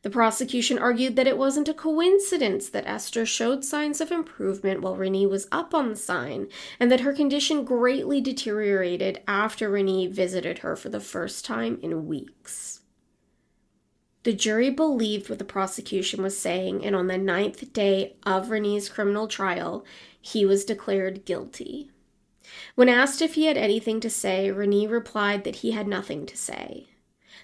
The 0.03 0.09
prosecution 0.09 0.79
argued 0.79 1.15
that 1.15 1.27
it 1.27 1.37
wasn't 1.37 1.67
a 1.67 1.73
coincidence 1.73 2.69
that 2.69 2.87
Esther 2.87 3.25
showed 3.25 3.65
signs 3.65 3.99
of 3.99 4.11
improvement 4.11 4.81
while 4.81 4.95
Rennie 4.95 5.27
was 5.27 5.47
up 5.51 5.73
on 5.73 5.89
the 5.89 5.95
sign, 5.95 6.47
and 6.79 6.91
that 6.91 7.01
her 7.01 7.13
condition 7.13 7.65
greatly 7.65 8.21
deteriorated 8.21 9.21
after 9.27 9.69
Rennie 9.69 10.07
visited 10.07 10.59
her 10.59 10.75
for 10.75 10.89
the 10.89 10.99
first 10.99 11.45
time 11.45 11.77
in 11.81 12.07
weeks. 12.07 12.80
The 14.23 14.33
jury 14.33 14.69
believed 14.69 15.29
what 15.29 15.39
the 15.39 15.45
prosecution 15.45 16.21
was 16.21 16.37
saying, 16.37 16.85
and 16.85 16.95
on 16.95 17.07
the 17.07 17.17
ninth 17.17 17.73
day 17.73 18.15
of 18.23 18.51
Rennie's 18.51 18.87
criminal 18.87 19.27
trial, 19.27 19.83
he 20.19 20.45
was 20.45 20.63
declared 20.63 21.25
guilty. 21.25 21.89
When 22.75 22.89
asked 22.89 23.21
if 23.21 23.33
he 23.33 23.45
had 23.45 23.57
anything 23.57 23.99
to 24.01 24.09
say, 24.09 24.51
Rennie 24.51 24.87
replied 24.87 25.43
that 25.43 25.57
he 25.57 25.71
had 25.71 25.87
nothing 25.87 26.25
to 26.27 26.37
say. 26.37 26.87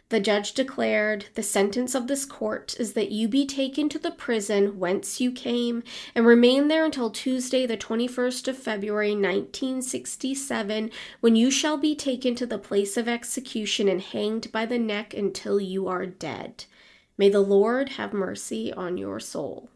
The 0.10 0.20
judge 0.22 0.54
declared, 0.54 1.26
The 1.34 1.43
sentence 1.43 1.93
of 1.93 2.08
this 2.08 2.24
court 2.24 2.80
is 2.80 2.93
that 2.93 3.12
you 3.12 3.28
be 3.28 3.46
taken 3.46 3.89
to 3.89 4.00
the 4.00 4.12
prison 4.12 4.80
whence 4.80 5.20
you 5.20 5.34
came 5.34 5.84
and 6.15 6.26
remain 6.26 6.70
there 6.70 6.86
until 6.86 7.10
Tuesday, 7.10 7.65
the 7.65 7.76
21st 7.76 8.48
of 8.48 8.58
February, 8.58 9.12
1967, 9.12 10.91
when 11.20 11.36
you 11.36 11.52
shall 11.52 11.78
be 11.78 11.93
taken 11.93 12.36
to 12.36 12.46
the 12.46 12.58
place 12.58 12.96
of 12.96 13.10
execution 13.10 13.89
and 13.89 14.02
hanged 14.02 14.50
by 14.54 14.65
the 14.65 14.80
neck 14.80 15.13
until 15.13 15.60
you 15.60 15.89
are 15.89 16.06
dead. 16.06 16.63
May 17.17 17.28
the 17.28 17.41
Lord 17.41 17.89
have 17.89 18.13
mercy 18.13 18.72
on 18.72 18.98
your 18.98 19.20
soul. 19.20 19.70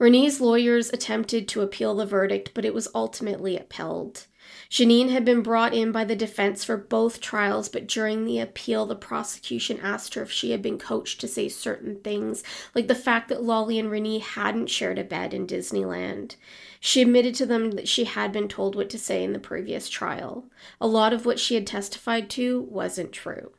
Rennie's 0.00 0.40
lawyers 0.40 0.90
attempted 0.90 1.46
to 1.48 1.60
appeal 1.60 1.94
the 1.94 2.06
verdict, 2.06 2.50
but 2.52 2.64
it 2.64 2.74
was 2.74 2.88
ultimately 2.94 3.56
upheld. 3.56 4.26
Janine 4.70 5.08
had 5.08 5.24
been 5.24 5.42
brought 5.42 5.72
in 5.72 5.92
by 5.92 6.04
the 6.04 6.14
defense 6.14 6.62
for 6.62 6.76
both 6.76 7.22
trials, 7.22 7.70
but 7.70 7.86
during 7.86 8.24
the 8.24 8.38
appeal, 8.38 8.84
the 8.84 8.94
prosecution 8.94 9.80
asked 9.80 10.12
her 10.12 10.22
if 10.22 10.30
she 10.30 10.50
had 10.50 10.60
been 10.60 10.78
coached 10.78 11.20
to 11.22 11.28
say 11.28 11.48
certain 11.48 12.00
things, 12.00 12.42
like 12.74 12.86
the 12.86 12.94
fact 12.94 13.28
that 13.28 13.42
Lolly 13.42 13.78
and 13.78 13.90
Rennie 13.90 14.18
hadn't 14.18 14.66
shared 14.66 14.98
a 14.98 15.04
bed 15.04 15.32
in 15.32 15.46
Disneyland. 15.46 16.36
She 16.80 17.00
admitted 17.00 17.34
to 17.36 17.46
them 17.46 17.72
that 17.72 17.88
she 17.88 18.04
had 18.04 18.30
been 18.30 18.46
told 18.46 18.76
what 18.76 18.90
to 18.90 18.98
say 18.98 19.24
in 19.24 19.32
the 19.32 19.38
previous 19.38 19.88
trial. 19.88 20.44
A 20.82 20.86
lot 20.86 21.14
of 21.14 21.24
what 21.24 21.40
she 21.40 21.54
had 21.54 21.66
testified 21.66 22.28
to 22.30 22.60
wasn't 22.60 23.12
true. 23.12 23.52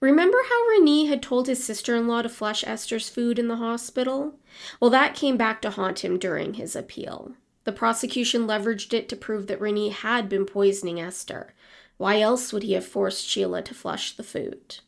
Remember 0.00 0.38
how 0.48 0.68
Rennie 0.70 1.06
had 1.06 1.22
told 1.22 1.46
his 1.46 1.62
sister 1.62 1.94
in 1.94 2.08
law 2.08 2.20
to 2.20 2.28
flush 2.28 2.64
Esther's 2.66 3.08
food 3.08 3.38
in 3.38 3.46
the 3.46 3.56
hospital? 3.56 4.34
Well, 4.80 4.90
that 4.90 5.14
came 5.14 5.36
back 5.36 5.62
to 5.62 5.70
haunt 5.70 6.04
him 6.04 6.18
during 6.18 6.54
his 6.54 6.74
appeal. 6.74 7.36
The 7.64 7.72
prosecution 7.72 8.46
leveraged 8.46 8.92
it 8.92 9.08
to 9.08 9.16
prove 9.16 9.46
that 9.46 9.60
Rennie 9.60 9.90
had 9.90 10.28
been 10.28 10.46
poisoning 10.46 11.00
Esther. 11.00 11.54
Why 11.96 12.20
else 12.20 12.52
would 12.52 12.62
he 12.62 12.72
have 12.72 12.84
forced 12.84 13.26
Sheila 13.26 13.62
to 13.62 13.74
flush 13.74 14.16
the 14.16 14.22
food? 14.22 14.78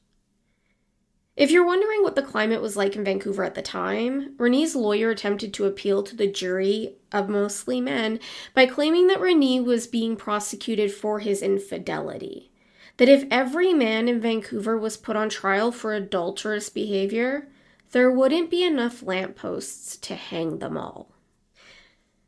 If 1.37 1.51
you're 1.51 1.67
wondering 1.67 2.03
what 2.03 2.15
the 2.15 2.23
climate 2.23 2.63
was 2.63 2.77
like 2.77 2.97
in 2.97 3.05
Vancouver 3.05 3.45
at 3.45 3.55
the 3.55 3.63
time, 3.63 4.35
Rennie's 4.39 4.75
lawyer 4.75 5.11
attempted 5.11 5.53
to 5.55 5.67
appeal 5.67 6.03
to 6.03 6.17
the 6.17 6.27
jury 6.27 6.95
of 7.13 7.29
mostly 7.29 7.81
men 7.81 8.21
by 8.55 8.65
claiming 8.65 9.07
that 9.09 9.21
Rennie 9.21 9.61
was 9.61 9.87
being 9.87 10.17
prosecuted 10.17 10.93
for 10.93 11.19
his 11.19 11.43
infidelity 11.43 12.51
that 12.97 13.09
if 13.09 13.25
every 13.31 13.75
man 13.75 14.09
in 14.09 14.21
Vancouver 14.21 14.77
was 14.77 14.97
put 14.97 15.17
on 15.17 15.29
trial 15.29 15.71
for 15.71 15.95
adulterous 15.95 16.71
behavior, 16.71 17.49
there 17.93 18.11
wouldn't 18.11 18.51
be 18.51 18.65
enough 18.65 19.03
lampposts 19.03 19.97
to 19.99 20.15
hang 20.15 20.59
them 20.59 20.77
all. 20.77 21.11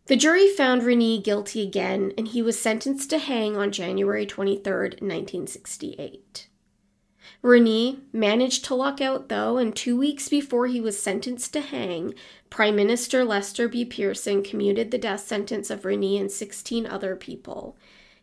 The 0.09 0.17
jury 0.17 0.49
found 0.49 0.83
Rennie 0.83 1.21
guilty 1.21 1.63
again, 1.63 2.13
and 2.19 2.29
he 2.29 2.43
was 2.43 2.61
sentenced 2.61 3.11
to 3.11 3.19
hang 3.19 3.57
on 3.57 3.71
January 3.73 4.27
23, 4.27 4.73
1968. 4.73 6.49
Rennie 7.43 8.01
managed 8.13 8.65
to 8.65 8.75
luck 8.75 9.01
out, 9.01 9.29
though, 9.29 9.59
and 9.59 9.77
two 9.77 9.97
weeks 9.97 10.29
before 10.29 10.67
he 10.67 10.81
was 10.81 11.01
sentenced 11.01 11.53
to 11.53 11.61
hang, 11.61 12.15
Prime 12.51 12.75
Minister 12.75 13.25
Lester 13.25 13.69
B. 13.69 13.85
Pearson 13.85 14.43
commuted 14.43 14.91
the 14.91 14.99
death 14.99 15.21
sentence 15.21 15.71
of 15.71 15.85
Rennie 15.85 16.19
and 16.19 16.33
16 16.33 16.87
other 16.87 17.15
people, 17.15 17.77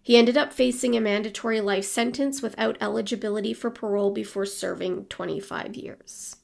he 0.06 0.18
ended 0.18 0.38
up 0.38 0.54
facing 0.54 0.96
a 0.96 1.02
mandatory 1.02 1.60
life 1.60 1.86
sentence 1.86 2.40
without 2.40 2.78
eligibility 2.80 3.56
for 3.56 3.72
parole 3.72 4.12
before 4.12 4.46
serving 4.46 5.06
25 5.06 5.76
years. 5.76 6.36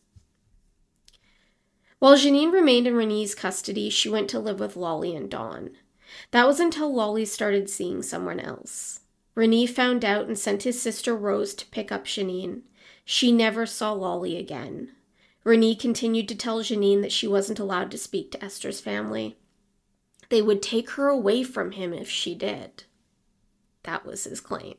While 2.02 2.16
Janine 2.16 2.52
remained 2.52 2.88
in 2.88 2.96
Rennie's 2.96 3.36
custody, 3.36 3.92
she 3.92 4.10
went 4.10 4.28
to 4.32 4.40
live 4.40 4.60
with 4.60 4.76
Lolly 4.76 5.16
and 5.16 5.30
Don. 5.30 5.70
That 6.32 6.48
was 6.48 6.60
until 6.60 6.92
Lolly 6.92 7.26
started 7.26 7.70
seeing 7.70 8.02
someone 8.02 8.40
else. 8.40 9.02
Rennie 9.36 9.68
found 9.68 10.04
out 10.04 10.26
and 10.26 10.36
sent 10.36 10.64
his 10.64 10.82
sister 10.82 11.16
Rose 11.16 11.54
to 11.54 11.68
pick 11.68 11.92
up 11.92 12.06
Janine. 12.06 12.62
She 13.06 13.32
never 13.32 13.68
saw 13.68 13.92
Lolly 13.92 14.36
again. 14.36 14.94
Rennie 15.44 15.76
continued 15.76 16.28
to 16.30 16.36
tell 16.36 16.62
Janine 16.62 17.04
that 17.04 17.12
she 17.12 17.28
wasn't 17.28 17.60
allowed 17.60 17.92
to 17.92 18.00
speak 18.00 18.32
to 18.32 18.44
Esther's 18.44 18.82
family. 18.82 19.38
They 20.30 20.42
would 20.42 20.64
take 20.64 20.90
her 20.92 21.08
away 21.08 21.44
from 21.44 21.74
him 21.74 21.94
if 21.94 22.10
she 22.10 22.34
did. 22.34 22.86
That 23.84 24.08
was 24.08 24.24
his 24.24 24.42
claim. 24.42 24.74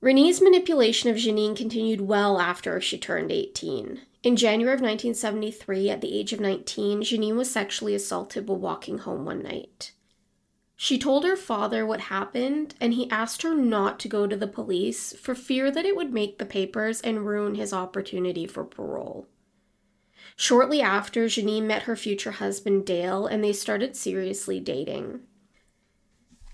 Rennie's 0.00 0.40
manipulation 0.40 1.08
of 1.08 1.18
Janine 1.18 1.56
continued 1.56 2.00
well 2.00 2.40
after 2.40 2.80
she 2.80 2.98
turned 2.98 3.30
18. 3.30 4.00
In 4.22 4.34
January 4.34 4.74
of 4.74 4.80
1973, 4.80 5.90
at 5.90 6.00
the 6.00 6.18
age 6.18 6.32
of 6.32 6.40
19, 6.40 7.02
Janine 7.02 7.36
was 7.36 7.50
sexually 7.50 7.94
assaulted 7.94 8.48
while 8.48 8.58
walking 8.58 8.98
home 8.98 9.24
one 9.24 9.42
night. 9.42 9.92
She 10.74 10.98
told 10.98 11.24
her 11.24 11.36
father 11.36 11.86
what 11.86 12.02
happened, 12.02 12.74
and 12.80 12.94
he 12.94 13.10
asked 13.10 13.42
her 13.42 13.54
not 13.54 13.98
to 14.00 14.08
go 14.08 14.26
to 14.26 14.36
the 14.36 14.46
police 14.46 15.12
for 15.14 15.34
fear 15.34 15.70
that 15.70 15.84
it 15.84 15.96
would 15.96 16.12
make 16.12 16.38
the 16.38 16.46
papers 16.46 17.00
and 17.00 17.26
ruin 17.26 17.54
his 17.54 17.72
opportunity 17.72 18.46
for 18.46 18.64
parole. 18.64 19.26
Shortly 20.36 20.80
after, 20.80 21.26
Janine 21.26 21.64
met 21.64 21.82
her 21.82 21.96
future 21.96 22.32
husband 22.32 22.86
Dale, 22.86 23.26
and 23.26 23.42
they 23.42 23.52
started 23.52 23.96
seriously 23.96 24.60
dating. 24.60 25.20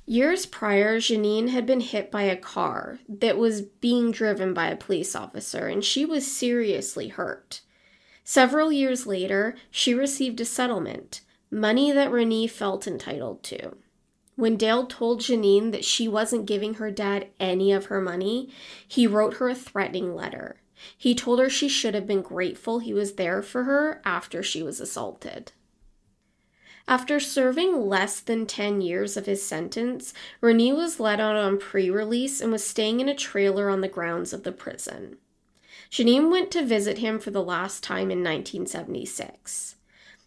Years 0.07 0.45
prior, 0.45 0.99
Janine 0.99 1.49
had 1.49 1.65
been 1.65 1.81
hit 1.81 2.11
by 2.11 2.25
a 2.25 2.37
car 2.37 2.99
that 3.09 3.39
was 3.39 3.63
being 3.63 4.11
driven 4.11 4.53
by 4.53 4.69
a 4.69 4.77
police 4.77 5.17
officer, 5.17 5.67
and 5.67 5.83
she 5.83 6.05
was 6.05 6.31
seriously 6.31 7.09
hurt. 7.09 7.63
Several 8.23 8.71
years 8.71 9.07
later, 9.07 9.55
she 9.71 9.95
received 9.95 10.41
a 10.41 10.45
settlement, 10.45 11.23
money 11.51 11.91
that 11.91 12.11
Rene 12.11 12.47
felt 12.49 12.87
entitled 12.87 13.43
to. 13.45 13.77
When 14.37 14.57
Dale 14.57 14.87
told 14.87 15.21
Janine 15.21 15.73
that 15.73 15.85
she 15.85 16.07
wasn't 16.07 16.47
giving 16.47 16.75
her 16.75 16.91
dad 16.91 17.29
any 17.41 17.73
of 17.73 17.87
her 17.87 18.01
money, 18.01 18.51
he 18.87 19.07
wrote 19.07 19.35
her 19.35 19.49
a 19.49 19.55
threatening 19.55 20.15
letter. 20.15 20.57
He 20.99 21.15
told 21.15 21.39
her 21.39 21.49
she 21.49 21.69
should 21.69 21.95
have 21.95 22.07
been 22.07 22.21
grateful 22.21 22.81
he 22.81 22.93
was 22.93 23.15
there 23.15 23.43
for 23.43 23.65
her 23.65 24.03
after 24.05 24.43
she 24.43 24.63
was 24.63 24.81
assaulted. 24.81 25.53
After 26.87 27.19
serving 27.19 27.89
less 27.89 28.21
than 28.21 28.47
10 28.47 28.81
years 28.81 29.17
of 29.17 29.27
his 29.27 29.45
sentence, 29.45 30.13
Rene 30.41 30.73
was 30.73 31.01
let 31.01 31.21
out 31.21 31.37
on 31.37 31.59
pre 31.59 31.89
release 31.91 32.41
and 32.41 32.53
was 32.53 32.65
staying 32.65 33.01
in 33.01 33.09
a 33.09 33.15
trailer 33.15 33.71
on 33.71 33.81
the 33.81 33.89
grounds 33.89 34.33
of 34.33 34.43
the 34.43 34.53
prison. 34.53 35.17
Janine 35.91 36.31
went 36.31 36.51
to 36.51 36.65
visit 36.65 36.99
him 36.99 37.19
for 37.19 37.31
the 37.31 37.43
last 37.43 37.83
time 37.83 38.11
in 38.11 38.19
1976. 38.19 39.77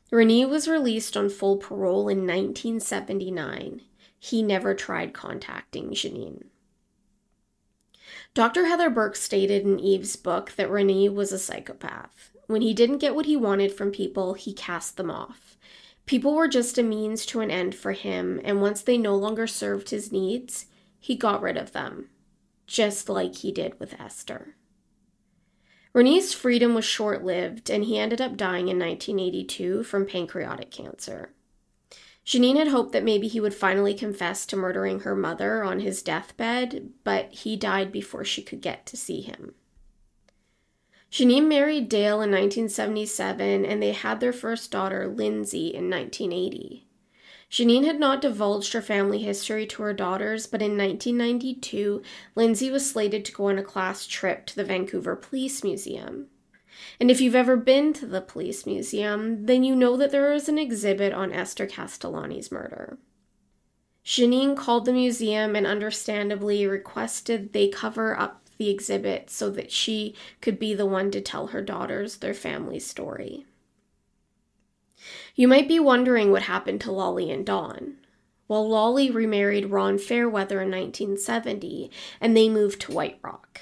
Rene 0.10 0.46
was 0.46 0.68
released 0.68 1.16
on 1.16 1.30
full 1.30 1.58
parole 1.58 2.08
in 2.08 2.20
1979 2.20 3.82
he 4.20 4.44
never 4.44 4.74
tried 4.74 5.14
contacting 5.14 5.92
Janine. 5.92 6.46
Dr. 8.34 8.66
Heather 8.66 8.90
Burke 8.90 9.16
stated 9.16 9.64
in 9.64 9.80
Eve's 9.80 10.16
book 10.16 10.54
that 10.58 10.70
Rene 10.70 11.10
was 11.10 11.32
a 11.32 11.40
psychopath. 11.40 12.32
When 12.48 12.62
he 12.62 12.74
didn't 12.74 13.00
get 13.00 13.16
what 13.16 13.26
he 13.26 13.36
wanted 13.36 13.72
from 13.72 13.92
people, 13.92 14.34
he 14.34 14.54
cast 14.54 14.98
them 14.98 15.10
off. 15.10 15.47
People 16.08 16.34
were 16.34 16.48
just 16.48 16.78
a 16.78 16.84
means 16.84 17.26
to 17.28 17.42
an 17.42 17.52
end 17.52 17.76
for 17.76 17.92
him, 17.92 18.40
and 18.44 18.62
once 18.62 18.82
they 18.82 18.98
no 18.98 19.14
longer 19.14 19.46
served 19.46 19.90
his 19.90 20.12
needs, 20.12 20.66
he 21.00 21.16
got 21.16 21.42
rid 21.42 21.58
of 21.58 21.74
them, 21.74 22.10
just 22.66 23.10
like 23.10 23.36
he 23.36 23.52
did 23.52 23.78
with 23.78 24.00
Esther. 24.00 24.56
Rene's 25.94 26.34
freedom 26.34 26.74
was 26.74 26.86
short 26.86 27.26
lived, 27.26 27.70
and 27.70 27.84
he 27.84 28.00
ended 28.00 28.22
up 28.22 28.38
dying 28.38 28.70
in 28.70 28.80
1982 28.80 29.84
from 29.84 30.06
pancreatic 30.06 30.72
cancer. 30.72 31.34
Janine 32.26 32.58
had 32.58 32.70
hoped 32.70 32.94
that 32.94 33.04
maybe 33.04 33.28
he 33.28 33.40
would 33.40 33.54
finally 33.54 33.94
confess 33.94 34.46
to 34.46 34.56
murdering 34.56 35.02
her 35.02 35.16
mother 35.16 35.64
on 35.64 35.82
his 35.82 36.02
deathbed, 36.02 36.90
but 37.04 37.32
he 37.32 37.58
died 37.58 37.92
before 37.92 38.24
she 38.24 38.42
could 38.42 38.62
get 38.62 38.86
to 38.86 38.96
see 38.96 39.22
him. 39.22 39.56
Janine 41.18 41.48
married 41.48 41.90
Dale 41.90 42.22
in 42.22 42.30
1977 42.30 43.66
and 43.66 43.82
they 43.82 43.92
had 43.92 44.20
their 44.20 44.32
first 44.32 44.70
daughter, 44.70 45.08
Lindsay, 45.08 45.70
in 45.74 45.90
1980. 45.90 46.86
Janine 47.50 47.86
had 47.86 48.00
not 48.00 48.22
divulged 48.22 48.74
her 48.74 48.84
family 48.84 49.24
history 49.24 49.66
to 49.66 49.82
her 49.82 49.94
daughters, 49.94 50.46
but 50.46 50.62
in 50.62 50.78
1992, 50.78 52.04
Lindsay 52.36 52.70
was 52.70 52.88
slated 52.88 53.26
to 53.26 53.32
go 53.32 53.48
on 53.48 53.58
a 53.58 53.64
class 53.64 54.06
trip 54.06 54.46
to 54.46 54.56
the 54.56 54.64
Vancouver 54.64 55.16
Police 55.16 55.64
Museum. 55.64 56.28
And 57.00 57.10
if 57.10 57.20
you've 57.20 57.34
ever 57.34 57.58
been 57.58 57.94
to 57.94 58.06
the 58.06 58.22
police 58.22 58.68
museum, 58.68 59.48
then 59.48 59.64
you 59.64 59.76
know 59.76 59.98
that 59.98 60.12
there 60.12 60.32
is 60.34 60.48
an 60.48 60.60
exhibit 60.60 61.14
on 61.14 61.34
Esther 61.34 61.66
Castellani's 61.66 62.52
murder. 62.52 63.00
Janine 64.06 64.56
called 64.56 64.86
the 64.86 64.94
museum 64.94 65.56
and 65.56 65.66
understandably 65.66 66.68
requested 66.68 67.54
they 67.54 67.70
cover 67.70 68.16
up 68.20 68.47
the 68.58 68.70
exhibit 68.70 69.30
so 69.30 69.50
that 69.52 69.72
she 69.72 70.16
could 70.42 70.60
be 70.60 70.74
the 70.74 70.86
one 70.86 71.12
to 71.12 71.22
tell 71.22 71.48
her 71.48 71.62
daughters 71.62 72.18
their 72.18 72.34
family 72.34 72.80
story. 72.80 73.46
You 75.36 75.48
might 75.48 75.68
be 75.68 75.80
wondering 75.80 76.32
what 76.32 76.44
happened 76.44 76.82
to 76.82 76.92
Lolly 76.92 77.32
and 77.32 77.46
Don. 77.46 77.98
Well, 78.48 78.68
Lolly 78.68 79.12
remarried 79.12 79.72
Ron 79.72 79.98
Fairweather 79.98 80.62
in 80.62 80.72
1970 80.72 81.92
and 82.20 82.36
they 82.36 82.50
moved 82.50 82.82
to 82.82 82.92
White 82.92 83.20
Rock. 83.22 83.62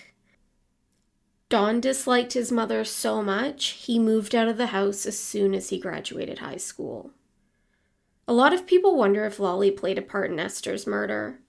Don 1.49 1.79
disliked 1.79 2.33
his 2.33 2.51
mother 2.51 2.83
so 2.83 3.21
much, 3.21 3.67
he 3.67 3.99
moved 3.99 4.33
out 4.33 4.47
of 4.47 4.57
the 4.57 4.67
house 4.67 5.05
as 5.05 5.17
soon 5.17 5.53
as 5.53 5.69
he 5.69 5.79
graduated 5.79 6.39
high 6.39 6.57
school. 6.57 7.11
A 8.27 8.33
lot 8.33 8.53
of 8.53 8.65
people 8.65 8.97
wonder 8.97 9.25
if 9.25 9.39
Lolly 9.39 9.69
played 9.69 9.99
a 9.99 10.01
part 10.01 10.31
in 10.31 10.39
Esther's 10.39 10.87
murder. 10.87 11.39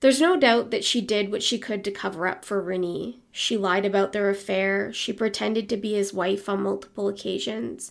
There's 0.00 0.20
no 0.20 0.38
doubt 0.38 0.70
that 0.70 0.84
she 0.84 1.02
did 1.02 1.30
what 1.30 1.42
she 1.42 1.58
could 1.58 1.84
to 1.84 1.90
cover 1.90 2.26
up 2.26 2.42
for 2.42 2.60
Rene. 2.62 3.18
She 3.30 3.58
lied 3.58 3.84
about 3.84 4.12
their 4.12 4.30
affair, 4.30 4.92
she 4.94 5.12
pretended 5.12 5.68
to 5.68 5.76
be 5.76 5.92
his 5.92 6.14
wife 6.14 6.48
on 6.48 6.62
multiple 6.62 7.06
occasions, 7.06 7.90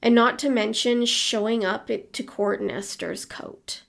and 0.00 0.14
not 0.14 0.38
to 0.38 0.48
mention 0.48 1.04
showing 1.06 1.64
up 1.64 1.88
to 1.88 2.22
court 2.22 2.60
in 2.60 2.70
Esther's 2.70 3.24
coat. 3.24 3.82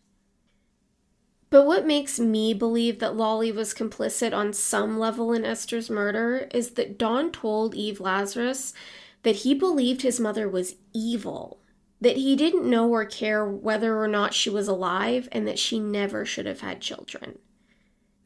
But 1.51 1.67
what 1.67 1.85
makes 1.85 2.19
me 2.19 2.53
believe 2.55 2.99
that 2.99 3.15
Lolly 3.15 3.51
was 3.51 3.75
complicit 3.75 4.33
on 4.33 4.53
some 4.53 4.97
level 4.97 5.31
in 5.31 5.45
Esther's 5.45 5.89
murder 5.89 6.47
is 6.53 6.71
that 6.71 6.97
Don 6.97 7.31
told 7.31 7.75
Eve 7.75 7.99
Lazarus 7.99 8.73
that 9.21 9.37
he 9.37 9.53
believed 9.53 10.01
his 10.01 10.19
mother 10.19 10.49
was 10.49 10.75
evil, 10.93 11.59
that 11.99 12.17
he 12.17 12.35
didn't 12.35 12.67
know 12.67 12.89
or 12.89 13.05
care 13.05 13.45
whether 13.45 13.99
or 14.01 14.07
not 14.07 14.33
she 14.33 14.49
was 14.49 14.67
alive, 14.67 15.29
and 15.31 15.47
that 15.47 15.59
she 15.59 15.77
never 15.77 16.25
should 16.25 16.47
have 16.47 16.61
had 16.61 16.81
children. 16.81 17.37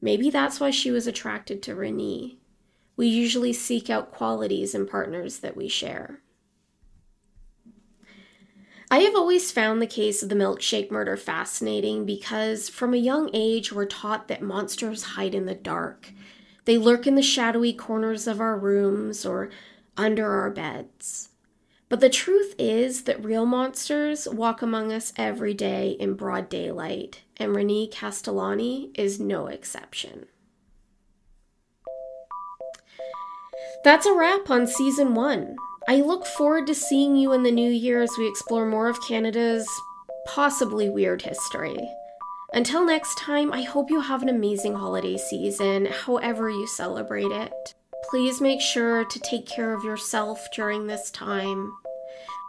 Maybe 0.01 0.29
that's 0.29 0.60
why 0.60 0.69
she 0.69 0.91
was 0.91 1.08
attracted 1.08 1.62
to 1.63 1.75
Rene. 1.75 2.38
We 2.97 3.08
usually 3.08 3.53
seek 3.53 3.89
out 3.89 4.12
qualities 4.12 4.73
in 4.73 4.88
partners 4.88 5.39
that 5.39 5.58
we 5.58 5.67
share. 5.67 6.21
I 8.91 8.99
have 8.99 9.15
always 9.15 9.51
found 9.51 9.81
the 9.81 9.88
case 9.88 10.21
of 10.21 10.29
the 10.29 10.36
milkshake 10.36 10.91
murder 10.91 11.17
fascinating 11.17 12.05
because 12.05 12.69
from 12.69 12.93
a 12.93 12.97
young 12.97 13.29
age 13.34 13.73
we're 13.73 13.86
taught 13.86 14.27
that 14.27 14.43
monsters 14.43 15.03
hide 15.03 15.34
in 15.34 15.47
the 15.47 15.55
dark. 15.55 16.12
They 16.65 16.77
lurk 16.77 17.08
in 17.08 17.15
the 17.15 17.23
shadowy 17.23 17.73
corners 17.73 18.27
of 18.27 18.39
our 18.39 18.58
rooms 18.58 19.25
or 19.25 19.49
under 19.97 20.31
our 20.31 20.51
beds. 20.51 21.29
But 21.88 22.00
the 22.00 22.10
truth 22.10 22.56
is 22.58 23.04
that 23.04 23.24
real 23.24 23.45
monsters 23.45 24.28
walk 24.28 24.62
among 24.62 24.91
us 24.91 25.13
every 25.17 25.54
day 25.54 25.91
in 26.00 26.15
broad 26.15 26.50
daylight, 26.50 27.21
and 27.38 27.56
Rene 27.56 27.88
Castellani 27.88 28.91
is 28.95 29.19
no 29.19 29.48
exception. 29.48 30.26
That's 33.84 34.08
a 34.08 34.13
wrap 34.13 34.50
on 34.50 34.65
season 34.65 35.13
one. 35.13 35.56
I 35.88 35.98
look 36.02 36.26
forward 36.26 36.65
to 36.67 36.74
seeing 36.74 37.15
you 37.15 37.34
in 37.34 37.43
the 37.43 37.52
new 37.52 37.69
year 37.69 38.02
as 38.02 38.17
we 38.17 38.28
explore 38.28 38.65
more 38.65 38.88
of 38.88 39.06
Canada's 39.08 39.69
possibly 40.26 40.89
weird 40.89 41.21
history. 41.21 41.78
Until 42.54 42.84
next 42.84 43.19
time, 43.19 43.54
I 43.54 43.62
hope 43.62 43.91
you 43.91 44.02
have 44.02 44.24
an 44.24 44.30
amazing 44.30 44.74
holiday 44.74 45.17
season, 45.17 45.86
however 45.86 46.50
you 46.50 46.65
celebrate 46.65 47.32
it. 47.32 47.76
Please 48.10 48.41
make 48.41 48.62
sure 48.62 49.06
to 49.06 49.20
take 49.20 49.48
care 49.48 49.74
of 49.74 49.84
yourself 49.84 50.48
during 50.54 50.88
this 50.88 51.12
time. 51.12 51.72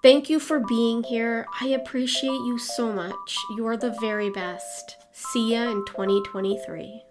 Thank 0.02 0.28
you 0.30 0.38
for 0.38 0.60
being 0.60 1.02
here. 1.02 1.46
I 1.60 1.68
appreciate 1.68 2.30
you 2.30 2.58
so 2.58 2.92
much. 2.92 3.36
You 3.56 3.66
are 3.66 3.76
the 3.76 3.96
very 4.00 4.30
best. 4.30 4.96
See 5.12 5.52
ya 5.52 5.70
in 5.70 5.84
2023. 5.86 7.02